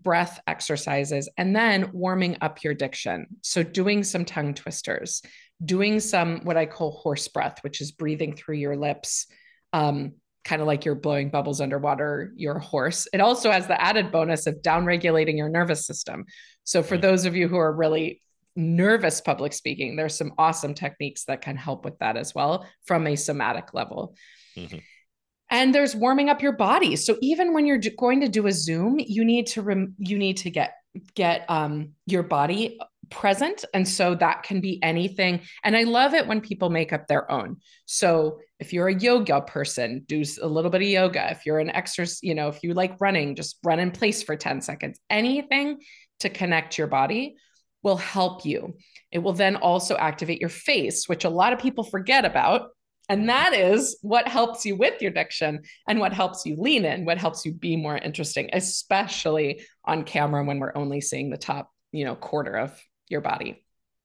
breath 0.02 0.40
exercises 0.46 1.28
and 1.36 1.54
then 1.54 1.90
warming 1.92 2.38
up 2.40 2.64
your 2.64 2.74
diction. 2.74 3.26
So 3.42 3.62
doing 3.62 4.02
some 4.02 4.24
tongue 4.24 4.54
twisters, 4.54 5.22
doing 5.64 6.00
some 6.00 6.40
what 6.40 6.56
I 6.56 6.66
call 6.66 6.90
horse 6.90 7.28
breath, 7.28 7.58
which 7.62 7.80
is 7.80 7.92
breathing 7.92 8.34
through 8.34 8.56
your 8.56 8.76
lips, 8.76 9.26
um, 9.72 10.14
kind 10.44 10.60
of 10.60 10.66
like 10.66 10.84
you're 10.84 10.96
blowing 10.96 11.30
bubbles 11.30 11.60
underwater 11.60 12.32
your 12.34 12.58
horse. 12.58 13.06
It 13.12 13.20
also 13.20 13.52
has 13.52 13.68
the 13.68 13.80
added 13.80 14.10
bonus 14.10 14.46
of 14.48 14.56
downregulating 14.56 15.36
your 15.36 15.48
nervous 15.48 15.86
system. 15.86 16.24
So 16.64 16.82
for 16.82 16.96
mm-hmm. 16.96 17.02
those 17.02 17.26
of 17.26 17.36
you 17.36 17.46
who 17.46 17.58
are 17.58 17.72
really 17.72 18.22
nervous 18.56 19.20
public 19.20 19.52
speaking, 19.52 19.94
there's 19.94 20.16
some 20.16 20.32
awesome 20.36 20.74
techniques 20.74 21.24
that 21.26 21.42
can 21.42 21.56
help 21.56 21.84
with 21.84 21.98
that 22.00 22.16
as 22.16 22.34
well 22.34 22.66
from 22.86 23.06
a 23.06 23.14
somatic 23.14 23.72
level. 23.72 24.16
Mm-hmm. 24.60 24.78
And 25.52 25.74
there's 25.74 25.96
warming 25.96 26.28
up 26.28 26.42
your 26.42 26.52
body. 26.52 26.94
So 26.96 27.16
even 27.20 27.52
when 27.52 27.66
you're 27.66 27.80
going 27.98 28.20
to 28.20 28.28
do 28.28 28.46
a 28.46 28.52
Zoom, 28.52 29.00
you 29.00 29.24
need 29.24 29.48
to 29.48 29.62
rem- 29.62 29.94
you 29.98 30.16
need 30.16 30.36
to 30.38 30.50
get 30.50 30.74
get 31.14 31.44
um, 31.48 31.90
your 32.06 32.22
body 32.22 32.78
present. 33.10 33.64
And 33.74 33.86
so 33.86 34.14
that 34.14 34.44
can 34.44 34.60
be 34.60 34.80
anything. 34.82 35.40
And 35.64 35.76
I 35.76 35.82
love 35.82 36.14
it 36.14 36.26
when 36.26 36.40
people 36.40 36.70
make 36.70 36.92
up 36.92 37.06
their 37.06 37.30
own. 37.30 37.56
So 37.86 38.38
if 38.58 38.72
you're 38.72 38.88
a 38.88 38.98
yoga 38.98 39.40
person, 39.40 40.04
do 40.06 40.22
a 40.40 40.46
little 40.46 40.70
bit 40.70 40.82
of 40.82 40.88
yoga. 40.88 41.30
If 41.30 41.44
you're 41.44 41.58
an 41.58 41.70
exercise, 41.70 42.20
you 42.22 42.34
know, 42.34 42.48
if 42.48 42.62
you 42.62 42.74
like 42.74 43.00
running, 43.00 43.34
just 43.34 43.58
run 43.64 43.80
in 43.80 43.90
place 43.90 44.22
for 44.22 44.36
10 44.36 44.60
seconds. 44.60 45.00
Anything 45.10 45.80
to 46.20 46.28
connect 46.28 46.78
your 46.78 46.86
body 46.86 47.34
will 47.82 47.96
help 47.96 48.44
you. 48.44 48.76
It 49.10 49.18
will 49.18 49.32
then 49.32 49.56
also 49.56 49.96
activate 49.96 50.40
your 50.40 50.50
face, 50.50 51.08
which 51.08 51.24
a 51.24 51.30
lot 51.30 51.52
of 51.52 51.58
people 51.58 51.84
forget 51.84 52.24
about. 52.24 52.68
And 53.10 53.28
that 53.28 53.52
is 53.52 53.98
what 54.02 54.28
helps 54.28 54.64
you 54.64 54.76
with 54.76 55.02
your 55.02 55.10
diction 55.10 55.62
and 55.88 55.98
what 55.98 56.12
helps 56.12 56.46
you 56.46 56.54
lean 56.56 56.84
in, 56.84 57.04
what 57.04 57.18
helps 57.18 57.44
you 57.44 57.52
be 57.52 57.74
more 57.74 57.98
interesting, 57.98 58.48
especially 58.52 59.62
on 59.84 60.04
camera 60.04 60.44
when 60.44 60.60
we're 60.60 60.76
only 60.76 61.00
seeing 61.00 61.28
the 61.28 61.36
top, 61.36 61.72
you 61.90 62.04
know, 62.04 62.14
quarter 62.14 62.56
of 62.56 62.80
your 63.08 63.20
body. 63.20 63.64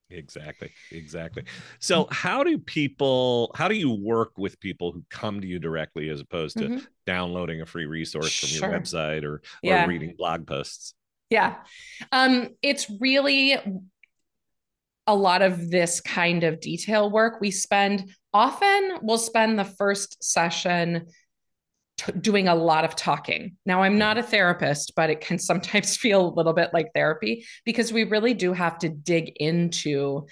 Exactly. 0.09 0.71
Exactly. 0.91 1.43
So 1.77 2.07
how 2.09 2.43
do 2.43 2.57
people 2.57 3.51
how 3.53 3.67
do 3.67 3.75
you 3.75 3.91
work 3.91 4.37
with 4.37 4.59
people 4.59 4.91
who 4.91 5.03
come 5.11 5.39
to 5.39 5.47
you 5.47 5.59
directly 5.59 6.09
as 6.09 6.19
opposed 6.19 6.57
to 6.57 6.63
mm-hmm. 6.63 6.85
downloading 7.05 7.61
a 7.61 7.65
free 7.67 7.85
resource 7.85 8.35
from 8.39 8.49
sure. 8.49 8.69
your 8.69 8.79
website 8.79 9.23
or, 9.23 9.35
or 9.35 9.41
yeah. 9.61 9.85
reading 9.85 10.15
blog 10.17 10.47
posts? 10.47 10.95
Yeah. 11.29 11.57
Um, 12.11 12.49
it's 12.63 12.89
really 12.99 13.55
a 15.07 15.15
lot 15.15 15.41
of 15.41 15.69
this 15.69 16.01
kind 16.01 16.43
of 16.43 16.59
detail 16.59 17.09
work. 17.11 17.39
We 17.39 17.51
spend 17.51 18.11
often 18.35 18.97
we'll 19.01 19.17
spend 19.17 19.57
the 19.57 19.63
first 19.63 20.21
session 20.21 21.07
t- 21.97 22.11
doing 22.19 22.49
a 22.49 22.53
lot 22.53 22.83
of 22.83 22.93
talking. 22.93 23.55
Now, 23.65 23.81
I'm 23.81 23.97
not 23.97 24.17
a 24.17 24.23
therapist, 24.23 24.91
but 24.93 25.09
it 25.09 25.21
can 25.21 25.39
sometimes 25.39 25.95
feel 26.03 26.27
a 26.27 26.35
little 26.35 26.51
bit 26.51 26.71
like 26.73 26.87
therapy 26.93 27.45
because 27.63 27.93
we 27.93 28.03
really 28.03 28.33
do 28.33 28.51
have 28.51 28.77
to 28.79 28.89
dig 28.89 29.29
into 29.37 30.25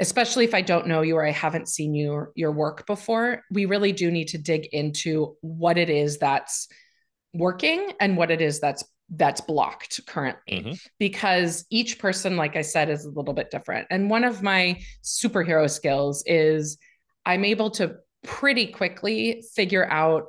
especially 0.00 0.44
if 0.44 0.54
I 0.54 0.62
don't 0.62 0.86
know 0.86 1.02
you 1.02 1.16
or 1.16 1.26
I 1.26 1.32
haven't 1.32 1.68
seen 1.68 1.92
your 1.92 2.30
your 2.36 2.52
work 2.52 2.86
before, 2.86 3.42
we 3.50 3.64
really 3.64 3.90
do 3.90 4.12
need 4.12 4.28
to 4.28 4.38
dig 4.38 4.66
into 4.66 5.36
what 5.40 5.76
it 5.76 5.90
is 5.90 6.18
that's 6.18 6.68
working 7.34 7.92
and 7.98 8.16
what 8.16 8.30
it 8.30 8.40
is 8.40 8.60
that's 8.60 8.84
that's 9.10 9.40
blocked 9.40 10.00
currently 10.06 10.60
mm-hmm. 10.60 10.72
because 10.98 11.64
each 11.70 11.98
person 11.98 12.36
like 12.36 12.56
I 12.56 12.62
said 12.62 12.90
is 12.90 13.06
a 13.06 13.10
little 13.10 13.34
bit 13.34 13.50
different. 13.50 13.88
And 13.90 14.10
one 14.10 14.22
of 14.22 14.42
my 14.42 14.80
superhero 15.02 15.68
skills 15.68 16.22
is 16.26 16.78
I'm 17.28 17.44
able 17.44 17.70
to 17.72 17.96
pretty 18.24 18.66
quickly 18.66 19.44
figure 19.54 19.88
out 19.88 20.28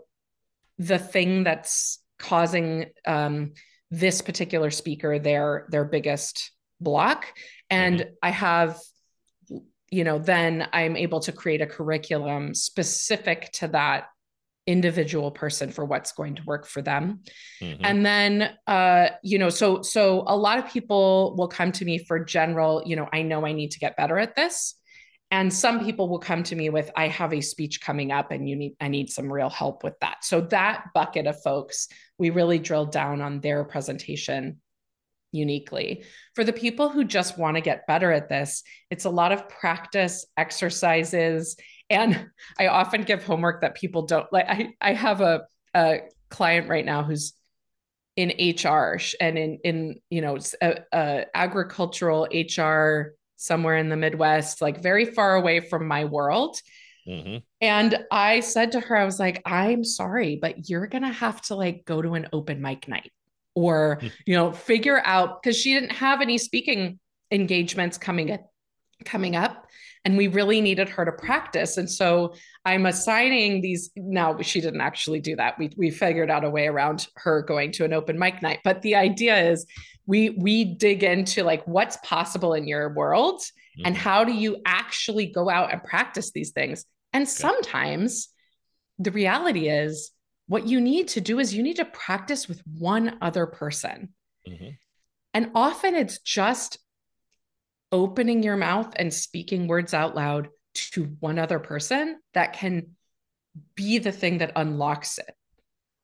the 0.78 1.00
thing 1.00 1.44
that's 1.44 2.00
causing 2.20 2.88
um, 3.08 3.54
this 3.90 4.22
particular 4.22 4.70
speaker 4.70 5.18
their 5.18 5.66
their 5.70 5.86
biggest 5.86 6.52
block 6.80 7.26
and 7.70 8.02
mm-hmm. 8.02 8.10
i 8.22 8.30
have 8.30 8.78
you 9.90 10.04
know 10.04 10.20
then 10.20 10.68
i'm 10.74 10.96
able 10.96 11.20
to 11.20 11.32
create 11.32 11.62
a 11.62 11.66
curriculum 11.66 12.54
specific 12.54 13.50
to 13.52 13.68
that 13.68 14.06
individual 14.68 15.32
person 15.32 15.72
for 15.72 15.84
what's 15.84 16.12
going 16.12 16.36
to 16.36 16.44
work 16.44 16.68
for 16.68 16.84
them 16.84 17.22
mm-hmm. 17.60 17.84
and 17.84 18.06
then 18.06 18.54
uh 18.68 19.08
you 19.24 19.40
know 19.40 19.50
so 19.50 19.82
so 19.82 20.24
a 20.28 20.38
lot 20.38 20.60
of 20.60 20.70
people 20.72 21.36
will 21.36 21.48
come 21.48 21.72
to 21.72 21.84
me 21.84 21.98
for 21.98 22.24
general 22.24 22.84
you 22.86 22.96
know 22.96 23.10
i 23.12 23.24
know 23.24 23.44
i 23.46 23.52
need 23.52 23.72
to 23.72 23.80
get 23.80 23.98
better 23.98 24.20
at 24.20 24.36
this 24.36 24.76
and 25.32 25.54
some 25.54 25.86
people 25.86 26.10
will 26.10 26.20
come 26.20 26.44
to 26.44 26.56
me 26.56 26.70
with 26.70 26.92
i 26.96 27.08
have 27.08 27.34
a 27.34 27.42
speech 27.42 27.82
coming 27.82 28.12
up 28.12 28.32
and 28.32 28.50
you 28.50 28.56
need 28.56 28.76
i 28.82 28.88
need 28.88 29.10
some 29.10 29.32
real 29.32 29.50
help 29.50 29.84
with 29.84 30.00
that. 30.00 30.24
So 30.24 30.42
that 30.42 30.86
bucket 30.94 31.28
of 31.28 31.42
folks 31.42 31.88
we 32.18 32.30
really 32.30 32.60
drill 32.60 32.86
down 32.86 33.22
on 33.22 33.40
their 33.40 33.64
presentation 33.64 34.62
uniquely. 35.32 36.04
For 36.36 36.44
the 36.44 36.54
people 36.54 36.90
who 36.90 37.04
just 37.04 37.38
want 37.38 37.56
to 37.56 37.62
get 37.62 37.88
better 37.88 38.12
at 38.12 38.30
this 38.30 38.64
it's 38.90 39.06
a 39.06 39.10
lot 39.10 39.32
of 39.32 39.48
practice 39.50 40.26
exercises 40.38 41.56
and 41.90 42.30
i 42.60 42.68
often 42.68 43.04
give 43.04 43.24
homework 43.24 43.62
that 43.62 43.76
people 43.76 44.04
don't 44.04 44.32
like 44.32 44.46
i, 44.48 44.74
I 44.82 44.94
have 44.94 45.22
a, 45.22 45.42
a 45.76 46.02
client 46.30 46.70
right 46.70 46.86
now 46.86 47.04
who's 47.04 47.34
in 48.16 48.30
hr 48.30 48.98
and 49.22 49.38
in 49.38 49.60
in 49.64 49.96
you 50.10 50.22
know 50.22 50.38
a, 50.62 51.26
agricultural 51.34 52.28
hr 52.58 53.16
somewhere 53.40 53.78
in 53.78 53.90
the 53.90 53.96
Midwest, 53.96 54.62
like 54.62 54.84
very 54.84 55.06
far 55.06 55.36
away 55.36 55.62
from 55.62 55.88
my 55.88 56.06
world. 56.06 56.58
Mm-hmm. 57.08 57.38
And 57.62 58.06
I 58.12 58.42
said 58.42 58.74
to 58.74 58.82
her, 58.82 58.96
I 58.96 59.06
was 59.06 59.20
like, 59.20 59.42
I'm 59.46 59.84
sorry, 59.84 60.36
but 60.36 60.70
you're 60.70 60.88
going 60.88 61.04
to 61.04 61.10
have 61.12 61.42
to 61.44 61.56
like 61.56 61.86
go 61.86 62.02
to 62.02 62.14
an 62.14 62.28
open 62.34 62.62
mic 62.62 62.88
night 62.88 63.12
or, 63.56 63.98
hmm. 64.02 64.08
you 64.26 64.36
know, 64.36 64.52
figure 64.52 65.02
out 65.04 65.42
because 65.42 65.58
she 65.58 65.74
didn't 65.74 65.94
have 65.94 66.22
any 66.22 66.38
speaking 66.38 67.00
engagements 67.32 67.98
coming 67.98 68.32
up, 68.32 68.52
coming 69.06 69.36
up. 69.36 69.66
And 70.06 70.18
we 70.18 70.28
really 70.28 70.62
needed 70.62 70.88
her 70.90 71.04
to 71.04 71.12
practice. 71.12 71.78
And 71.78 71.90
so 71.90 72.34
I'm 72.64 72.86
assigning 72.86 73.62
these. 73.62 73.92
Now, 73.98 74.40
she 74.42 74.62
didn't 74.62 74.82
actually 74.82 75.20
do 75.20 75.36
that. 75.36 75.60
We, 75.60 75.72
we 75.78 75.92
figured 75.92 76.32
out 76.32 76.46
a 76.46 76.50
way 76.50 76.68
around 76.68 77.08
her 77.18 77.42
going 77.42 77.74
to 77.74 77.86
an 77.86 77.94
open 77.94 78.18
mic 78.18 78.42
night. 78.42 78.60
But 78.64 78.82
the 78.82 78.96
idea 78.96 79.38
is 79.52 79.66
we 80.10 80.32
we 80.32 80.64
dig 80.64 81.04
into 81.04 81.44
like 81.44 81.66
what's 81.68 81.98
possible 81.98 82.56
in 82.56 82.68
your 82.68 82.92
world 82.94 83.40
mm-hmm. 83.42 83.86
and 83.86 83.96
how 83.96 84.24
do 84.24 84.34
you 84.34 84.58
actually 84.66 85.28
go 85.28 85.50
out 85.50 85.72
and 85.72 85.84
practice 85.84 86.32
these 86.32 86.50
things 86.50 86.84
and 87.14 87.22
okay. 87.22 87.30
sometimes 87.30 88.30
the 88.98 89.12
reality 89.12 89.70
is 89.70 90.12
what 90.48 90.68
you 90.68 90.82
need 90.82 91.10
to 91.10 91.22
do 91.22 91.38
is 91.38 91.54
you 91.54 91.62
need 91.62 91.76
to 91.76 91.86
practice 91.86 92.48
with 92.50 92.60
one 92.80 93.20
other 93.22 93.46
person 93.46 94.10
mm-hmm. 94.48 94.70
and 95.36 95.52
often 95.54 95.94
it's 95.94 96.18
just 96.20 96.80
opening 97.92 98.44
your 98.44 98.58
mouth 98.58 98.94
and 98.96 99.14
speaking 99.14 99.68
words 99.68 99.94
out 99.94 100.16
loud 100.16 100.50
to 100.74 101.06
one 101.20 101.40
other 101.40 101.60
person 101.60 102.18
that 102.34 102.54
can 102.54 102.96
be 103.76 103.98
the 103.98 104.12
thing 104.12 104.38
that 104.38 104.52
unlocks 104.56 105.18
it 105.18 105.34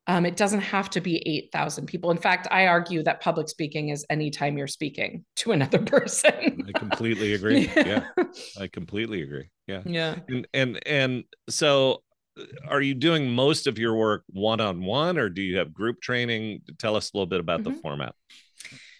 um, 0.08 0.24
it 0.24 0.36
doesn't 0.36 0.60
have 0.60 0.88
to 0.90 1.00
be 1.00 1.16
8,000 1.26 1.86
people. 1.86 2.10
In 2.10 2.16
fact, 2.16 2.46
I 2.50 2.68
argue 2.68 3.02
that 3.02 3.20
public 3.20 3.48
speaking 3.48 3.88
is 3.88 4.06
anytime 4.08 4.56
you're 4.56 4.68
speaking 4.68 5.24
to 5.36 5.52
another 5.52 5.78
person. 5.82 6.64
I 6.66 6.78
completely 6.78 7.34
agree. 7.34 7.56
Yeah. 7.76 8.04
yeah. 8.16 8.24
I 8.60 8.68
completely 8.68 9.22
agree. 9.22 9.50
Yeah. 9.66 9.82
Yeah. 9.84 10.16
And, 10.28 10.46
and, 10.54 10.86
and 10.86 11.24
so 11.48 12.02
uh, 12.38 12.44
are 12.68 12.80
you 12.80 12.94
doing 12.94 13.30
most 13.30 13.66
of 13.66 13.78
your 13.78 13.94
work 13.96 14.22
one-on-one 14.28 15.18
or 15.18 15.28
do 15.28 15.42
you 15.42 15.58
have 15.58 15.74
group 15.74 16.00
training? 16.00 16.62
Tell 16.78 16.96
us 16.96 17.12
a 17.12 17.16
little 17.16 17.26
bit 17.26 17.40
about 17.40 17.60
mm-hmm. 17.60 17.74
the 17.74 17.80
format. 17.80 18.14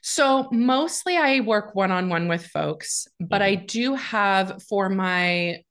So 0.09 0.49
mostly 0.53 1.17
I 1.17 1.41
work 1.41 1.75
one-on-one 1.75 2.29
with 2.29 2.47
folks, 2.47 3.09
but 3.19 3.43
mm-hmm. 3.43 3.43
I 3.43 3.55
do 3.57 3.95
have 3.97 4.63
for 4.63 4.89
my 4.89 5.65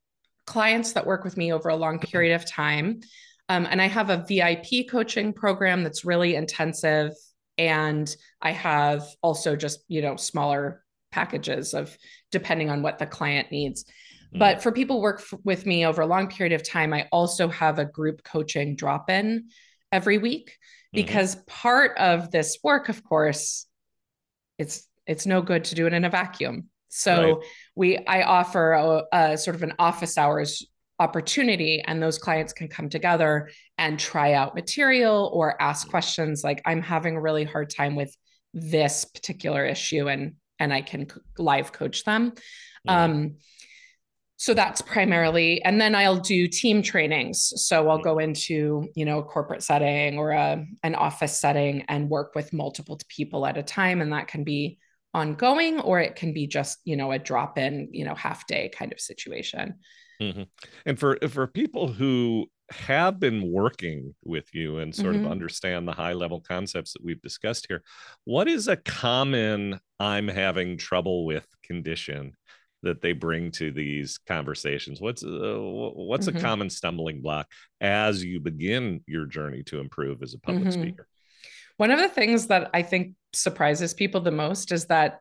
clients 0.45 0.91
that 0.91 1.07
work 1.07 1.23
with 1.23 1.37
me 1.37 1.53
over 1.53 1.69
a 1.69 1.75
long 1.77 1.99
period 1.99 2.35
of 2.35 2.45
time, 2.45 2.99
um, 3.47 3.65
and 3.65 3.81
I 3.81 3.87
have 3.87 4.09
a 4.09 4.25
VIP 4.27 4.89
coaching 4.91 5.31
program 5.31 5.83
that's 5.83 6.03
really 6.03 6.35
intensive. 6.35 7.13
And 7.57 8.13
I 8.41 8.51
have 8.51 9.05
also 9.21 9.55
just, 9.55 9.79
you 9.87 10.01
know, 10.01 10.17
smaller 10.17 10.83
packages 11.13 11.73
of 11.73 11.97
depending 12.29 12.69
on 12.69 12.81
what 12.81 12.99
the 12.99 13.05
client 13.05 13.53
needs. 13.53 13.85
Mm-hmm. 13.85 14.39
But 14.39 14.61
for 14.61 14.73
people 14.73 14.99
work 14.99 15.21
f- 15.21 15.39
with 15.45 15.65
me 15.65 15.85
over 15.85 16.01
a 16.01 16.07
long 16.07 16.27
period 16.27 16.51
of 16.51 16.67
time, 16.67 16.93
I 16.93 17.07
also 17.09 17.47
have 17.47 17.79
a 17.79 17.85
group 17.85 18.21
coaching 18.25 18.75
drop 18.75 19.09
in 19.09 19.47
every 19.93 20.17
week 20.17 20.49
mm-hmm. 20.49 20.97
because 21.05 21.37
mm-hmm. 21.37 21.45
part 21.47 21.97
of 21.97 22.31
this 22.31 22.57
work, 22.61 22.89
of 22.89 23.01
course, 23.01 23.65
it's 24.57 24.87
it's 25.07 25.25
no 25.25 25.41
good 25.41 25.65
to 25.65 25.75
do 25.75 25.87
it 25.87 25.93
in 25.93 26.05
a 26.05 26.09
vacuum. 26.09 26.69
So 26.89 27.21
right. 27.21 27.47
we 27.75 27.97
I 28.05 28.23
offer 28.23 28.73
a, 28.73 29.03
a, 29.11 29.37
sort 29.37 29.55
of 29.55 29.63
an 29.63 29.73
office 29.79 30.17
hours 30.17 30.65
opportunity 30.99 31.83
and 31.85 32.01
those 32.01 32.17
clients 32.17 32.53
can 32.53 32.67
come 32.67 32.89
together 32.89 33.49
and 33.77 33.99
try 33.99 34.33
out 34.33 34.55
material 34.55 35.29
or 35.33 35.61
ask 35.61 35.89
questions 35.89 36.41
like 36.41 36.61
i'm 36.65 36.81
having 36.81 37.17
a 37.17 37.21
really 37.21 37.43
hard 37.43 37.69
time 37.69 37.95
with 37.95 38.15
this 38.53 39.03
particular 39.03 39.65
issue 39.65 40.07
and 40.07 40.35
and 40.57 40.73
i 40.73 40.81
can 40.81 41.05
live 41.37 41.73
coach 41.73 42.05
them 42.05 42.31
um 42.87 43.35
so 44.37 44.53
that's 44.53 44.81
primarily 44.81 45.63
and 45.63 45.79
then 45.79 45.95
i'll 45.95 46.19
do 46.19 46.47
team 46.47 46.81
trainings 46.81 47.53
so 47.55 47.89
i'll 47.89 47.97
go 47.97 48.19
into 48.19 48.87
you 48.95 49.05
know 49.05 49.19
a 49.19 49.23
corporate 49.23 49.63
setting 49.63 50.17
or 50.17 50.31
a, 50.31 50.65
an 50.83 50.95
office 50.95 51.39
setting 51.39 51.83
and 51.87 52.09
work 52.09 52.33
with 52.35 52.53
multiple 52.53 52.99
people 53.07 53.45
at 53.45 53.57
a 53.57 53.63
time 53.63 54.01
and 54.01 54.11
that 54.11 54.27
can 54.27 54.43
be 54.43 54.77
ongoing 55.13 55.79
or 55.79 55.99
it 55.99 56.15
can 56.15 56.33
be 56.33 56.47
just 56.47 56.79
you 56.83 56.97
know 56.97 57.11
a 57.11 57.19
drop 57.19 57.57
in 57.57 57.87
you 57.91 58.03
know 58.03 58.15
half 58.15 58.45
day 58.47 58.69
kind 58.69 58.91
of 58.91 58.99
situation 58.99 59.75
Mm-hmm. 60.21 60.43
And 60.85 60.99
for 60.99 61.17
for 61.29 61.47
people 61.47 61.87
who 61.87 62.47
have 62.71 63.19
been 63.19 63.51
working 63.51 64.15
with 64.23 64.53
you 64.53 64.79
and 64.79 64.93
sort 64.95 65.15
mm-hmm. 65.15 65.25
of 65.25 65.31
understand 65.31 65.87
the 65.87 65.93
high 65.93 66.13
level 66.13 66.41
concepts 66.41 66.93
that 66.93 67.03
we've 67.03 67.21
discussed 67.21 67.65
here, 67.67 67.83
what 68.23 68.47
is 68.47 68.67
a 68.67 68.77
common 68.77 69.79
I'm 69.99 70.27
having 70.27 70.77
trouble 70.77 71.25
with 71.25 71.47
condition 71.63 72.33
that 72.85 73.01
they 73.01 73.11
bring 73.11 73.51
to 73.51 73.71
these 73.71 74.17
conversations? 74.17 75.01
What's 75.01 75.23
uh, 75.23 75.57
what's 75.59 76.27
mm-hmm. 76.27 76.37
a 76.37 76.41
common 76.41 76.69
stumbling 76.69 77.21
block 77.21 77.47
as 77.81 78.23
you 78.23 78.39
begin 78.39 79.01
your 79.05 79.25
journey 79.25 79.63
to 79.63 79.79
improve 79.79 80.23
as 80.23 80.33
a 80.33 80.39
public 80.39 80.69
mm-hmm. 80.69 80.81
speaker? 80.81 81.07
One 81.77 81.91
of 81.91 81.99
the 81.99 82.07
things 82.07 82.47
that 82.47 82.69
I 82.73 82.81
think 82.83 83.15
surprises 83.33 83.93
people 83.93 84.21
the 84.21 84.31
most 84.31 84.71
is 84.71 84.85
that 84.85 85.19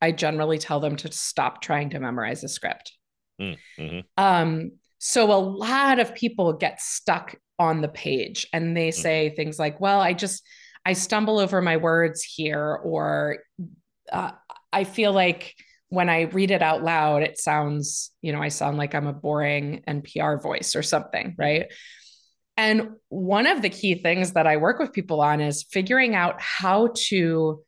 I 0.00 0.12
generally 0.12 0.58
tell 0.58 0.78
them 0.78 0.96
to 0.96 1.10
stop 1.10 1.60
trying 1.60 1.90
to 1.90 1.98
memorize 1.98 2.44
a 2.44 2.48
script. 2.48 2.92
Mm, 3.40 3.56
mm-hmm. 3.78 4.00
Um, 4.16 4.72
so 4.98 5.32
a 5.32 5.40
lot 5.40 5.98
of 5.98 6.14
people 6.14 6.52
get 6.52 6.80
stuck 6.80 7.34
on 7.58 7.80
the 7.80 7.88
page 7.88 8.46
and 8.52 8.76
they 8.76 8.90
mm-hmm. 8.90 9.00
say 9.00 9.30
things 9.30 9.58
like, 9.58 9.80
well, 9.80 10.00
I 10.00 10.12
just, 10.12 10.46
I 10.84 10.92
stumble 10.92 11.40
over 11.40 11.60
my 11.60 11.78
words 11.78 12.22
here, 12.22 12.78
or 12.84 13.38
uh, 14.12 14.30
I 14.72 14.84
feel 14.84 15.12
like 15.12 15.54
when 15.88 16.08
I 16.08 16.22
read 16.22 16.50
it 16.50 16.62
out 16.62 16.82
loud, 16.82 17.22
it 17.22 17.38
sounds, 17.38 18.10
you 18.20 18.32
know, 18.32 18.42
I 18.42 18.48
sound 18.48 18.76
like 18.76 18.94
I'm 18.94 19.06
a 19.06 19.12
boring 19.12 19.82
NPR 19.86 20.42
voice 20.42 20.74
or 20.74 20.82
something, 20.82 21.28
mm-hmm. 21.28 21.40
right? 21.40 21.66
And 22.56 22.92
one 23.08 23.46
of 23.46 23.62
the 23.62 23.68
key 23.68 23.96
things 23.96 24.32
that 24.32 24.46
I 24.46 24.56
work 24.56 24.78
with 24.78 24.92
people 24.92 25.20
on 25.20 25.40
is 25.40 25.64
figuring 25.70 26.14
out 26.14 26.40
how 26.40 26.88
to 27.08 27.60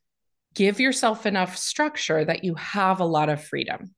give 0.55 0.81
yourself 0.81 1.27
enough 1.27 1.57
structure 1.57 2.25
that 2.25 2.43
you 2.43 2.55
have 2.55 3.01
a 3.01 3.05
lot 3.05 3.29
of 3.29 3.45
freedom. 3.45 3.95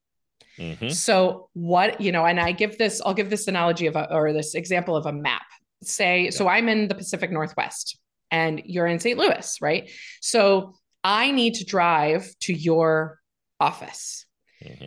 Mm-hmm. 0.58 0.88
So 0.88 1.48
what, 1.54 2.00
you 2.00 2.12
know, 2.12 2.26
and 2.26 2.40
I 2.40 2.52
give 2.52 2.76
this, 2.76 3.00
I'll 3.04 3.14
give 3.14 3.30
this 3.30 3.48
analogy 3.48 3.86
of 3.86 3.96
a, 3.96 4.12
or 4.12 4.32
this 4.32 4.54
example 4.54 4.96
of 4.96 5.06
a 5.06 5.12
map. 5.12 5.46
Say, 5.82 6.24
yeah. 6.24 6.30
so 6.30 6.48
I'm 6.48 6.68
in 6.68 6.88
the 6.88 6.94
Pacific 6.94 7.30
Northwest 7.30 7.98
and 8.30 8.60
you're 8.64 8.86
in 8.86 8.98
St. 8.98 9.18
Louis, 9.18 9.56
right? 9.62 9.90
So 10.20 10.74
I 11.02 11.30
need 11.30 11.54
to 11.54 11.64
drive 11.64 12.28
to 12.40 12.52
your 12.52 13.19
office. 13.60 14.26
Mm-hmm. 14.64 14.86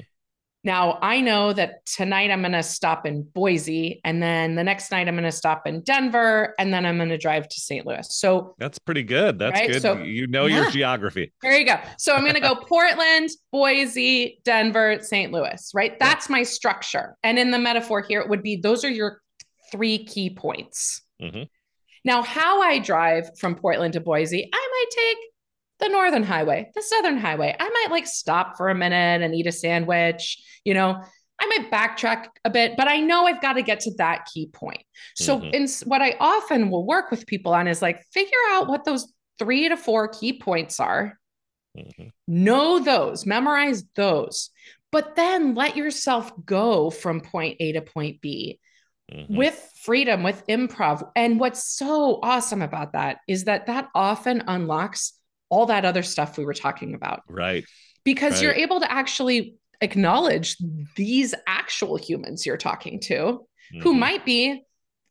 Now, 0.66 0.98
I 1.02 1.20
know 1.20 1.52
that 1.52 1.86
tonight 1.86 2.32
I'm 2.32 2.40
going 2.40 2.54
to 2.54 2.64
stop 2.64 3.06
in 3.06 3.24
Boise, 3.24 4.00
and 4.06 4.24
then 4.24 4.56
the 4.56 4.64
next 4.64 4.92
night 4.92 5.10
I'm 5.10 5.16
going 5.16 5.26
to 5.26 5.32
stop 5.32 5.68
in 5.68 5.82
Denver, 5.82 6.56
and 6.58 6.74
then 6.74 6.86
I'm 6.86 6.96
going 6.96 7.10
to 7.10 7.18
drive 7.18 7.50
to 7.50 7.60
St. 7.60 7.86
Louis. 7.86 8.08
So 8.10 8.56
that's 8.60 8.80
pretty 8.80 9.04
good. 9.04 9.38
That's 9.40 9.60
right? 9.60 9.72
good. 9.72 9.82
So, 9.82 9.98
you 9.98 10.26
know 10.28 10.46
yeah. 10.46 10.62
your 10.62 10.72
geography. 10.72 11.34
There 11.42 11.58
you 11.58 11.66
go. 11.66 11.76
So 11.98 12.16
I'm 12.16 12.22
going 12.22 12.36
to 12.36 12.40
go 12.40 12.56
Portland, 12.68 13.30
Boise, 13.52 14.40
Denver, 14.46 15.00
St. 15.02 15.34
Louis, 15.34 15.70
right? 15.74 16.00
That's 16.00 16.30
my 16.30 16.44
structure. 16.44 17.18
And 17.24 17.38
in 17.38 17.52
the 17.52 17.60
metaphor 17.60 18.02
here, 18.02 18.22
it 18.22 18.30
would 18.30 18.42
be 18.42 18.56
those 18.56 18.86
are 18.86 18.92
your 18.92 19.22
three 19.70 20.06
key 20.06 20.30
points. 20.30 21.02
Mm-hmm. 21.22 21.44
Now, 22.06 22.22
how 22.22 22.62
I 22.62 22.80
drive 22.80 23.38
from 23.38 23.56
Portland 23.56 23.94
to 23.94 24.00
Boise, 24.00 24.50
I 24.54 24.68
might 24.72 24.86
take 24.92 25.18
the 25.80 25.90
northern 25.90 26.24
highway, 26.24 26.72
the 26.76 26.82
southern 26.82 27.18
highway. 27.18 27.56
I 27.60 27.70
might 27.70 27.92
like 27.92 28.08
stop 28.08 28.58
for 28.58 28.70
a 28.70 28.76
minute 28.76 29.22
and 29.22 29.36
eat 29.36 29.48
a 29.48 29.52
sandwich, 29.52 30.42
you 30.64 30.74
know. 30.74 31.02
I 31.40 31.46
might 31.48 31.72
backtrack 31.72 32.28
a 32.46 32.50
bit, 32.50 32.78
but 32.78 32.88
I 32.88 32.98
know 33.00 33.26
I've 33.26 33.42
got 33.42 33.54
to 33.54 33.64
get 33.64 33.82
to 33.82 33.94
that 33.98 34.28
key 34.34 34.48
point. 34.48 34.84
So, 35.16 35.40
mm-hmm. 35.40 35.54
in 35.54 35.68
what 35.86 36.02
I 36.02 36.16
often 36.20 36.70
will 36.70 36.86
work 36.86 37.12
with 37.12 37.26
people 37.26 37.54
on 37.54 37.68
is 37.68 37.82
like 37.82 38.02
figure 38.14 38.38
out 38.52 38.68
what 38.68 38.86
those 38.86 39.12
three 39.40 39.68
to 39.68 39.76
four 39.76 40.08
key 40.08 40.40
points 40.40 40.80
are. 40.80 41.20
Mm-hmm. 41.78 42.10
Know 42.28 42.80
those, 42.80 43.26
memorize 43.26 43.84
those, 43.96 44.52
but 44.92 45.16
then 45.16 45.56
let 45.56 45.76
yourself 45.76 46.32
go 46.46 46.92
from 46.92 47.20
point 47.20 47.58
A 47.60 47.74
to 47.74 47.82
point 47.82 48.22
B 48.22 48.60
mm-hmm. 49.12 49.36
with 49.36 49.72
freedom, 49.82 50.24
with 50.24 50.46
improv. 50.48 51.10
And 51.16 51.40
what's 51.40 51.64
so 51.64 52.20
awesome 52.22 52.62
about 52.62 52.94
that 52.94 53.18
is 53.28 53.46
that 53.46 53.68
that 53.68 53.90
often 53.96 54.44
unlocks 54.48 55.14
all 55.54 55.68
that 55.68 55.86
other 55.86 56.02
stuff 56.02 56.36
we 56.36 56.46
were 56.46 56.54
talking 56.56 56.96
about. 56.96 57.22
Right. 57.30 57.64
Because 58.04 58.34
right. 58.34 58.42
you're 58.42 58.54
able 58.54 58.80
to 58.80 58.92
actually 58.92 59.56
acknowledge 59.82 60.58
these 60.96 61.36
actual 61.46 61.96
humans 61.96 62.44
you're 62.44 62.58
talking 62.58 63.00
to 63.02 63.14
mm-hmm. 63.14 63.82
who 63.82 63.94
might 63.94 64.26
be 64.26 64.64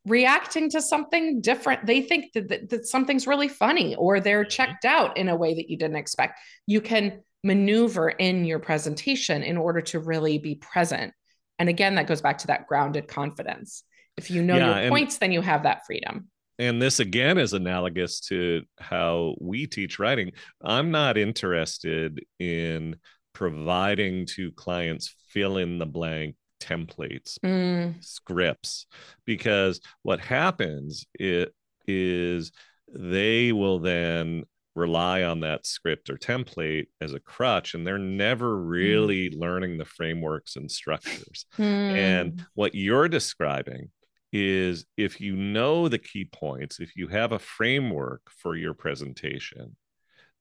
reacting 0.05 0.69
to 0.71 0.83
something 0.83 1.41
different. 1.41 1.87
They 1.87 2.03
think 2.03 2.33
that, 2.33 2.49
that, 2.49 2.71
that 2.71 2.87
something's 2.87 3.29
really 3.29 3.47
funny 3.47 3.95
or 3.95 4.19
they're 4.19 4.43
mm-hmm. 4.43 4.51
checked 4.51 4.85
out 4.85 5.17
in 5.17 5.29
a 5.29 5.37
way 5.37 5.55
that 5.55 5.71
you 5.71 5.77
didn't 5.79 5.97
expect. 5.97 6.41
You 6.67 6.81
can 6.81 7.23
maneuver 7.45 8.09
in 8.09 8.45
your 8.45 8.59
presentation 8.59 9.45
in 9.45 9.57
order 9.57 9.81
to 9.81 10.01
really 10.01 10.39
be 10.39 10.57
present. 10.57 11.13
And 11.61 11.69
again, 11.69 11.95
that 11.95 12.09
goes 12.09 12.21
back 12.21 12.39
to 12.39 12.49
that 12.49 12.67
grounded 12.67 13.07
confidence. 13.07 13.85
If 14.17 14.29
you 14.29 14.43
know 14.43 14.57
yeah, 14.57 14.81
your 14.81 14.91
points, 14.91 15.19
then 15.19 15.31
you 15.31 15.41
have 15.41 15.63
that 15.63 15.87
freedom 15.87 16.32
and 16.59 16.81
this 16.81 17.01
again 17.01 17.39
is 17.39 17.53
analogous 17.53 18.21
to 18.21 18.63
how 18.79 19.35
we 19.41 19.67
teach 19.67 19.99
writing 19.99 20.33
i'm 20.63 20.91
not 20.91 21.17
interested 21.17 22.25
in 22.39 22.97
providing 23.33 24.27
to 24.27 24.53
clients 24.53 25.15
fill 25.29 25.57
in 25.57 25.79
the 25.79 25.87
blank 25.87 26.37
templates 26.61 27.39
mm. 27.45 27.95
scripts 28.05 28.87
because 29.25 29.81
what 30.03 30.21
happens 30.21 31.07
it 31.19 31.53
is 31.87 32.53
they 32.95 33.53
will 33.53 33.79
then 33.79 34.45
rely 34.75 35.23
on 35.23 35.41
that 35.41 35.67
script 35.67 36.09
or 36.09 36.17
template 36.17 36.87
as 37.01 37.13
a 37.13 37.21
crutch 37.21 37.75
and 37.75 37.87
they're 37.87 37.99
never 37.99 38.57
mm. 38.57 38.69
really 38.69 39.31
mm. 39.31 39.39
learning 39.39 39.77
the 39.77 39.85
frameworks 39.85 40.57
and 40.57 40.71
structures 40.71 41.47
mm. 41.59 41.65
and 41.65 42.45
what 42.55 42.75
you're 42.75 43.09
describing 43.09 43.91
is 44.33 44.87
if 44.97 45.21
you 45.21 45.37
know 45.37 45.89
the 45.89 45.99
key 45.99 46.25
points, 46.25 46.81
if 46.81 46.97
you 46.97 47.09
have 47.09 47.33
a 47.33 47.39
framework 47.39 48.23
for 48.31 48.57
your 48.57 48.75
presentation, 48.75 49.77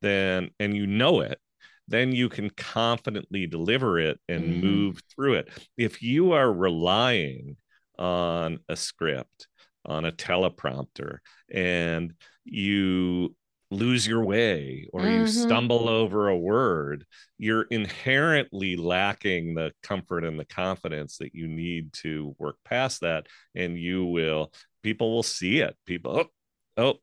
then 0.02 0.50
and 0.60 0.76
you 0.76 0.88
know 0.88 1.22
it, 1.22 1.40
then 1.88 2.12
you 2.12 2.30
can 2.30 2.50
confidently 2.52 3.48
deliver 3.48 4.00
it 4.00 4.20
and 4.28 4.44
mm-hmm. 4.44 4.62
move 4.62 5.02
through 5.14 5.36
it. 5.36 5.50
If 5.78 6.02
you 6.02 6.32
are 6.32 6.52
relying 6.52 7.58
on 8.00 8.60
a 8.70 8.76
script, 8.76 9.48
on 9.86 10.06
a 10.06 10.12
teleprompter, 10.12 11.18
and 11.54 12.14
you 12.46 13.36
lose 13.72 14.06
your 14.06 14.24
way 14.24 14.88
or 14.94 15.02
mm-hmm. 15.02 15.22
you 15.22 15.28
stumble 15.28 15.90
over 15.90 16.28
a 16.28 16.38
word, 16.38 17.06
you're 17.38 17.64
inherently 17.64 18.76
lacking 18.76 19.56
the 19.56 19.72
comfort 19.82 20.24
and 20.24 20.40
the 20.40 20.46
confidence 20.46 21.18
that 21.18 21.34
you 21.34 21.48
need 21.48 21.94
to 21.94 22.36
work 22.38 22.58
past 22.66 23.02
that. 23.02 23.28
And 23.56 23.78
you 23.78 24.06
will, 24.06 24.52
people 24.84 25.14
will 25.14 25.24
see 25.24 25.60
it. 25.60 25.76
People, 25.86 26.30
oh, 26.78 26.82
oh 26.84 27.00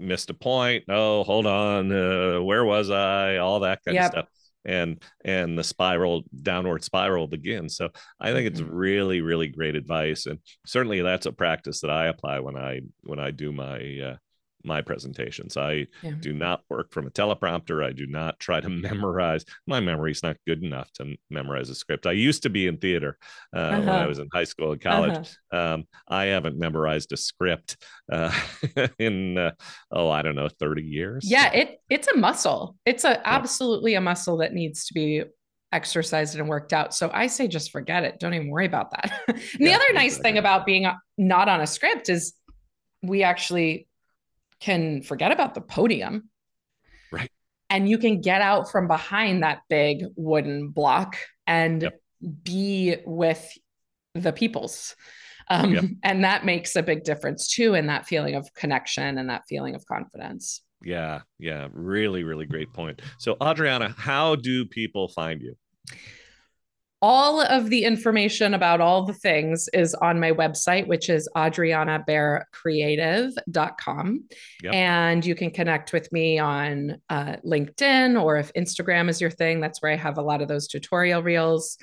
missed 0.00 0.30
a 0.30 0.34
point. 0.34 0.84
Oh, 0.88 1.22
hold 1.22 1.46
on. 1.46 1.92
Uh, 1.92 2.40
where 2.40 2.64
was 2.64 2.90
I? 2.90 3.36
All 3.36 3.60
that 3.60 3.84
kind 3.84 3.94
yep. 3.94 4.06
of 4.06 4.10
stuff. 4.10 4.28
And 4.64 5.02
and 5.24 5.56
the 5.56 5.64
spiral 5.64 6.24
downward 6.42 6.84
spiral 6.84 7.26
begins. 7.26 7.76
So 7.76 7.90
I 8.20 8.32
think 8.32 8.46
it's 8.46 8.60
mm-hmm. 8.60 8.74
really 8.74 9.20
really 9.22 9.48
great 9.48 9.74
advice, 9.74 10.26
and 10.26 10.38
certainly 10.66 11.00
that's 11.00 11.24
a 11.24 11.32
practice 11.32 11.80
that 11.80 11.90
I 11.90 12.08
apply 12.08 12.40
when 12.40 12.56
I 12.56 12.82
when 13.04 13.18
I 13.18 13.30
do 13.30 13.52
my 13.52 14.00
uh, 14.04 14.16
my 14.64 14.82
presentations. 14.82 15.56
I 15.56 15.86
yeah. 16.02 16.12
do 16.20 16.32
not 16.32 16.62
work 16.68 16.92
from 16.92 17.06
a 17.06 17.10
teleprompter. 17.10 17.84
I 17.84 17.92
do 17.92 18.06
not 18.06 18.38
try 18.40 18.60
to 18.60 18.68
memorize. 18.68 19.44
My 19.66 19.80
memory 19.80 20.12
is 20.12 20.22
not 20.22 20.36
good 20.46 20.62
enough 20.62 20.92
to 20.94 21.16
memorize 21.30 21.70
a 21.70 21.74
script. 21.74 22.06
I 22.06 22.12
used 22.12 22.42
to 22.44 22.50
be 22.50 22.66
in 22.66 22.78
theater 22.78 23.18
uh, 23.54 23.58
uh-huh. 23.58 23.78
when 23.78 23.88
I 23.88 23.98
uh-huh. 23.98 24.08
was 24.08 24.18
in 24.18 24.28
high 24.32 24.44
school 24.44 24.72
and 24.72 24.80
college. 24.80 25.16
Uh-huh. 25.52 25.74
Um, 25.74 25.84
I 26.08 26.24
haven't 26.26 26.58
memorized 26.58 27.12
a 27.12 27.16
script 27.16 27.76
uh, 28.10 28.32
in 28.98 29.38
uh, 29.38 29.52
oh 29.90 30.10
I 30.10 30.22
don't 30.22 30.36
know 30.36 30.48
thirty 30.48 30.82
years. 30.82 31.30
Yeah, 31.30 31.52
it 31.52 31.80
it's 31.88 32.08
a 32.08 32.16
muscle. 32.16 32.76
It's 32.84 33.04
a 33.04 33.26
absolutely 33.26 33.94
a 33.94 34.00
muscle 34.00 34.38
that 34.38 34.52
needs 34.52 34.86
to 34.86 34.94
be 34.94 35.24
exercised 35.72 36.36
and 36.36 36.48
worked 36.48 36.72
out. 36.72 36.94
So 36.94 37.10
I 37.12 37.28
say 37.28 37.48
just 37.48 37.70
forget 37.70 38.04
it. 38.04 38.18
Don't 38.18 38.34
even 38.34 38.48
worry 38.48 38.66
about 38.66 38.90
that. 38.90 39.20
and 39.28 39.38
yeah, 39.58 39.68
the 39.68 39.74
other 39.74 39.92
nice 39.92 40.18
thing 40.18 40.38
about 40.38 40.66
being 40.66 40.90
not 41.16 41.48
on 41.48 41.60
a 41.60 41.66
script 41.66 42.08
is 42.08 42.34
we 43.02 43.22
actually 43.22 43.86
can 44.60 45.02
forget 45.02 45.32
about 45.32 45.54
the 45.54 45.60
podium. 45.60 46.28
Right. 47.10 47.30
And 47.68 47.88
you 47.88 47.98
can 47.98 48.20
get 48.20 48.40
out 48.40 48.70
from 48.70 48.88
behind 48.88 49.42
that 49.42 49.62
big 49.68 50.04
wooden 50.16 50.68
block 50.68 51.16
and 51.46 51.82
yep. 51.82 52.00
be 52.42 52.96
with 53.04 53.46
the 54.14 54.32
peoples. 54.32 54.94
Um, 55.48 55.74
yep. 55.74 55.84
And 56.02 56.24
that 56.24 56.44
makes 56.44 56.76
a 56.76 56.82
big 56.82 57.04
difference 57.04 57.48
too 57.48 57.74
in 57.74 57.86
that 57.86 58.06
feeling 58.06 58.34
of 58.34 58.52
connection 58.54 59.18
and 59.18 59.28
that 59.30 59.42
feeling 59.48 59.74
of 59.74 59.84
confidence. 59.86 60.62
Yeah. 60.82 61.20
Yeah. 61.38 61.68
Really, 61.72 62.24
really 62.24 62.46
great 62.46 62.72
point. 62.72 63.02
So, 63.18 63.36
Adriana, 63.42 63.94
how 63.96 64.36
do 64.36 64.64
people 64.64 65.08
find 65.08 65.40
you? 65.40 65.56
All 67.02 67.40
of 67.40 67.70
the 67.70 67.84
information 67.84 68.52
about 68.52 68.82
all 68.82 69.04
the 69.04 69.14
things 69.14 69.68
is 69.72 69.94
on 69.94 70.20
my 70.20 70.32
website, 70.32 70.86
which 70.86 71.08
is 71.08 71.26
adrianabaercreative.com. 71.34 74.24
Yep. 74.62 74.74
And 74.74 75.24
you 75.24 75.34
can 75.34 75.50
connect 75.50 75.94
with 75.94 76.12
me 76.12 76.38
on 76.38 77.00
uh, 77.08 77.36
LinkedIn 77.44 78.22
or 78.22 78.36
if 78.36 78.52
Instagram 78.52 79.08
is 79.08 79.18
your 79.20 79.30
thing, 79.30 79.60
that's 79.60 79.80
where 79.80 79.92
I 79.92 79.96
have 79.96 80.18
a 80.18 80.22
lot 80.22 80.42
of 80.42 80.48
those 80.48 80.68
tutorial 80.68 81.22
reels. 81.22 81.78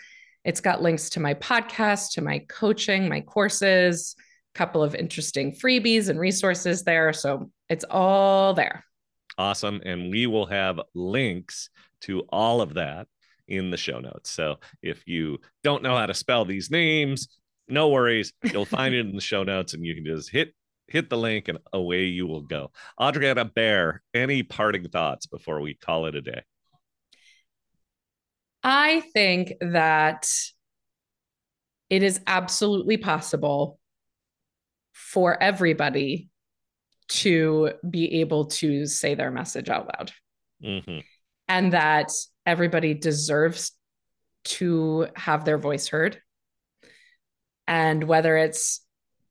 It's 0.45 0.61
got 0.61 0.83
links 0.83 1.09
to 1.11 1.19
my 1.19 1.33
podcast, 1.33 2.11
to 2.13 2.21
my 2.21 2.45
coaching, 2.47 3.09
my 3.09 3.21
courses, 3.21 4.15
a 4.55 4.57
couple 4.57 4.83
of 4.83 4.93
interesting 4.93 5.51
freebies 5.51 6.09
and 6.09 6.19
resources 6.19 6.83
there. 6.83 7.11
So 7.11 7.49
it's 7.69 7.85
all 7.89 8.53
there. 8.53 8.83
Awesome. 9.39 9.81
And 9.83 10.11
we 10.11 10.27
will 10.27 10.45
have 10.45 10.79
links 10.93 11.71
to 12.01 12.19
all 12.29 12.61
of 12.61 12.75
that 12.75 13.07
in 13.47 13.71
the 13.71 13.77
show 13.77 13.99
notes. 13.99 14.29
So 14.29 14.57
if 14.81 15.07
you 15.07 15.39
don't 15.63 15.83
know 15.83 15.95
how 15.95 16.05
to 16.05 16.13
spell 16.13 16.45
these 16.45 16.69
names, 16.69 17.27
no 17.67 17.89
worries. 17.89 18.33
You'll 18.43 18.65
find 18.65 18.93
it 18.93 19.05
in 19.05 19.15
the 19.15 19.21
show 19.21 19.43
notes 19.43 19.73
and 19.73 19.85
you 19.85 19.95
can 19.95 20.05
just 20.05 20.29
hit 20.29 20.53
hit 20.87 21.09
the 21.09 21.17
link 21.17 21.49
and 21.49 21.59
away 21.73 22.05
you 22.05 22.25
will 22.25 22.41
go. 22.41 22.71
Adriana 23.01 23.43
Baer, 23.43 24.01
any 24.13 24.41
parting 24.43 24.87
thoughts 24.87 25.25
before 25.25 25.59
we 25.59 25.73
call 25.73 26.05
it 26.05 26.15
a 26.15 26.21
day? 26.21 26.43
I 28.63 29.01
think 29.13 29.53
that 29.59 30.29
it 31.89 32.03
is 32.03 32.21
absolutely 32.25 32.97
possible 32.97 33.79
for 34.93 35.41
everybody 35.41 36.29
to 37.07 37.71
be 37.89 38.21
able 38.21 38.45
to 38.45 38.85
say 38.85 39.15
their 39.15 39.31
message 39.31 39.69
out 39.69 39.89
loud. 39.97 40.11
Mm-hmm. 40.63 40.99
And 41.47 41.73
that 41.73 42.11
everybody 42.47 42.95
deserves 42.95 43.73
to 44.45 45.07
have 45.15 45.45
their 45.45 45.57
voice 45.57 45.89
heard. 45.89 46.19
And 47.67 48.05
whether 48.05 48.37
it's 48.37 48.81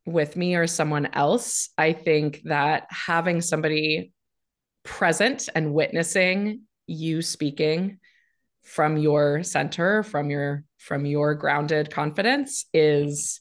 with 0.04 0.36
me 0.36 0.54
or 0.54 0.66
someone 0.66 1.06
else, 1.06 1.70
I 1.76 1.94
think 1.94 2.42
that 2.44 2.86
having 2.90 3.40
somebody 3.40 4.12
present 4.84 5.48
and 5.54 5.72
witnessing 5.74 6.60
you 6.86 7.22
speaking 7.22 7.98
from 8.62 8.98
your 8.98 9.42
center, 9.42 10.02
from 10.02 10.30
your 10.30 10.64
from 10.78 11.06
your 11.06 11.34
grounded 11.34 11.90
confidence 11.90 12.66
is 12.74 13.40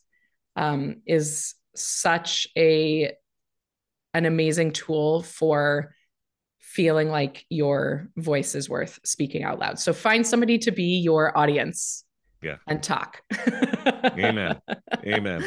um, 0.55 1.01
is 1.05 1.55
such 1.75 2.47
a 2.57 3.11
an 4.13 4.25
amazing 4.25 4.71
tool 4.71 5.21
for 5.21 5.94
feeling 6.75 7.07
like 7.07 7.45
your 7.49 8.09
voice 8.17 8.53
is 8.53 8.69
worth 8.69 8.99
speaking 9.05 9.43
out 9.43 9.59
loud. 9.59 9.79
So 9.79 9.93
find 9.93 10.27
somebody 10.27 10.57
to 10.59 10.71
be 10.71 10.99
your 10.99 11.35
audience 11.37 12.03
Yeah. 12.41 12.57
And 12.67 12.83
talk. 12.83 13.21
Amen. 14.03 14.59
Amen. 15.05 15.45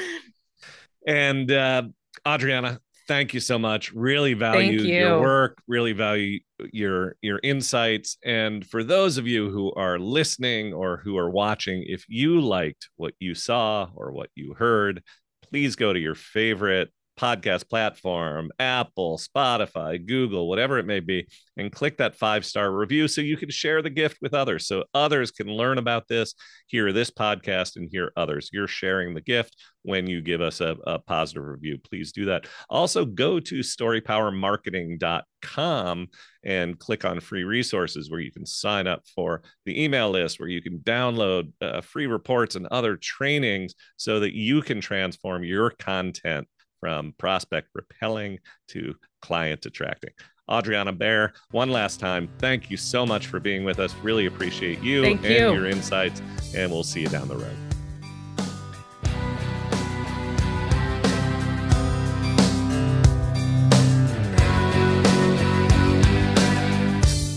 And 1.07 1.53
uh, 1.53 1.83
Adriana, 2.27 2.81
thank 3.07 3.35
you 3.35 3.41
so 3.41 3.59
much. 3.59 3.93
Really 3.93 4.33
value 4.33 4.81
you. 4.81 4.95
your 4.95 5.21
work, 5.21 5.63
really 5.69 5.93
value 5.93 6.41
your 6.73 7.17
your 7.21 7.41
insights. 7.43 8.17
And 8.25 8.67
for 8.67 8.83
those 8.83 9.19
of 9.19 9.27
you 9.27 9.51
who 9.51 9.71
are 9.75 9.99
listening 9.99 10.73
or 10.73 10.97
who 10.97 11.19
are 11.19 11.31
watching, 11.31 11.85
if 11.87 12.07
you 12.09 12.41
liked 12.41 12.89
what 12.97 13.13
you 13.19 13.35
saw 13.35 13.91
or 13.95 14.13
what 14.13 14.31
you 14.35 14.55
heard, 14.55 15.03
please 15.43 15.77
go 15.77 15.93
to 15.93 16.01
your 16.01 16.15
favorite 16.15 16.91
podcast 17.19 17.69
platform, 17.69 18.51
Apple, 18.59 19.19
Spotify, 19.19 20.05
Google, 20.05 20.49
whatever 20.49 20.79
it 20.79 20.87
may 20.87 21.01
be, 21.01 21.27
and 21.57 21.73
click 21.73 21.99
that 21.99 22.15
five 22.15 22.47
star 22.47 22.73
review 22.73 23.09
so 23.09 23.21
you 23.21 23.37
can 23.37 23.51
share 23.51 23.83
the 23.83 23.91
gift 23.91 24.19
with 24.23 24.33
others. 24.33 24.67
So 24.67 24.85
others 24.95 25.31
can 25.31 25.49
learn 25.49 25.77
about 25.79 26.09
this, 26.09 26.35
hear 26.67 26.93
this 26.93 27.11
podcast, 27.11 27.77
and 27.77 27.89
hear 27.91 28.13
others. 28.17 28.51
You're 28.53 28.69
sharing 28.69 29.15
the 29.15 29.21
gift 29.21 29.57
when 29.83 30.07
you 30.07 30.21
give 30.21 30.41
us 30.41 30.61
a, 30.61 30.77
a 30.87 30.99
positive 30.99 31.45
review. 31.45 31.79
Please 31.79 32.13
do 32.13 32.27
that. 32.27 32.47
Also, 32.71 33.05
go 33.05 33.41
to 33.41 33.61
storypowermarketing.com 33.61 36.09
and 36.45 36.79
click 36.79 37.05
on 37.05 37.19
free 37.21 37.45
resources 37.45 38.11
where 38.11 38.21
you 38.21 38.31
can 38.31 38.47
sign 38.47 38.87
up 38.87 39.03
for 39.15 39.43
the 39.67 39.83
email 39.83 40.11
list, 40.11 40.39
where 40.39 40.49
you 40.49 40.63
can 40.63 40.79
download 40.79 41.53
uh, 41.61 41.81
free 41.81 42.07
reports 42.07 42.55
and 42.55 42.69
other 42.69 42.97
trainings 42.97 43.75
so 43.97 44.21
that 44.21 44.35
you 44.35 44.63
can 44.63 44.81
transform 44.81 45.43
your 45.43 45.71
content 45.71 46.47
from 46.81 47.15
prospect 47.19 47.69
repelling 47.75 48.39
to 48.69 48.95
client 49.23 49.67
attracting. 49.67 50.11
Adriana 50.51 50.93
Baer, 50.93 51.35
one 51.51 51.71
last 51.71 52.01
time, 52.01 52.29
thank 52.39 52.71
you 52.71 52.77
so 52.77 53.05
much 53.05 53.27
for 53.27 53.39
being 53.39 53.65
with 53.65 53.79
us. 53.79 53.95
Really 54.03 54.27
appreciate 54.27 54.81
you 54.83 55.03
thank 55.03 55.23
and 55.25 55.31
you. 55.31 55.53
your 55.53 55.67
insights, 55.67 56.23
and 56.55 56.71
we'll 56.71 56.83
see 56.83 57.01
you 57.01 57.09
down 57.09 57.29
the 57.29 57.37
road. 57.37 57.57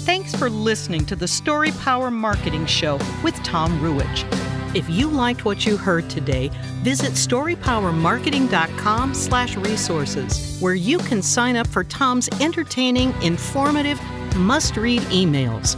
Thanks 0.05 0.33
for 0.35 0.49
listening 0.49 1.05
to 1.07 1.15
the 1.15 1.27
Story 1.27 1.71
Power 1.71 2.09
Marketing 2.09 2.65
Show 2.65 2.97
with 3.23 3.35
Tom 3.43 3.77
Ruwitch. 3.79 4.50
If 4.73 4.89
you 4.89 5.09
liked 5.09 5.43
what 5.43 5.65
you 5.65 5.75
heard 5.75 6.09
today, 6.09 6.49
visit 6.81 7.11
storypowermarketing.com 7.11 9.13
slash 9.13 9.57
resources, 9.57 10.57
where 10.61 10.75
you 10.75 10.97
can 10.99 11.21
sign 11.21 11.57
up 11.57 11.67
for 11.67 11.83
Tom's 11.83 12.29
entertaining, 12.39 13.11
informative, 13.21 13.99
must-read 14.37 15.01
emails. 15.03 15.75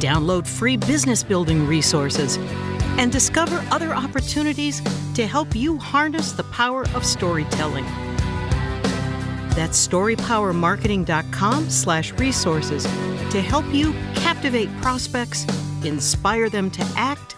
Download 0.00 0.46
free 0.46 0.76
business 0.76 1.22
building 1.22 1.66
resources 1.66 2.36
and 2.98 3.10
discover 3.10 3.64
other 3.70 3.94
opportunities 3.94 4.82
to 5.14 5.26
help 5.26 5.56
you 5.56 5.78
harness 5.78 6.32
the 6.32 6.44
power 6.44 6.84
of 6.94 7.06
storytelling. 7.06 7.86
That's 9.56 9.88
storypowermarketing.com 9.88 11.70
slash 11.70 12.12
resources 12.12 12.84
to 12.84 13.40
help 13.40 13.64
you 13.72 13.94
captivate 14.14 14.68
prospects, 14.82 15.46
inspire 15.84 16.50
them 16.50 16.70
to 16.72 16.82
act, 16.94 17.36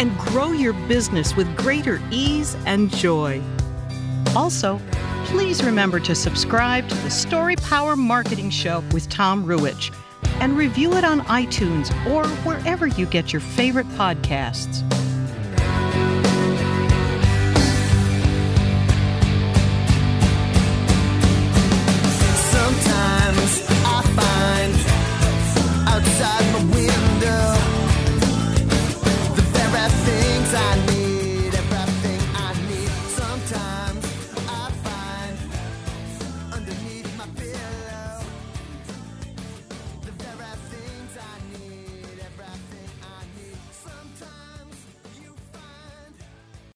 and 0.00 0.16
grow 0.16 0.52
your 0.52 0.72
business 0.88 1.36
with 1.36 1.54
greater 1.58 2.00
ease 2.10 2.56
and 2.64 2.90
joy. 2.96 3.40
Also, 4.34 4.80
please 5.26 5.62
remember 5.62 6.00
to 6.00 6.14
subscribe 6.14 6.88
to 6.88 6.94
the 6.96 7.10
Story 7.10 7.54
Power 7.56 7.96
Marketing 7.96 8.48
Show 8.48 8.82
with 8.94 9.10
Tom 9.10 9.44
Ruwitch 9.44 9.94
and 10.40 10.56
review 10.56 10.94
it 10.94 11.04
on 11.04 11.20
iTunes 11.26 11.90
or 12.10 12.26
wherever 12.46 12.86
you 12.86 13.04
get 13.04 13.30
your 13.30 13.40
favorite 13.40 13.88
podcasts. 13.90 14.82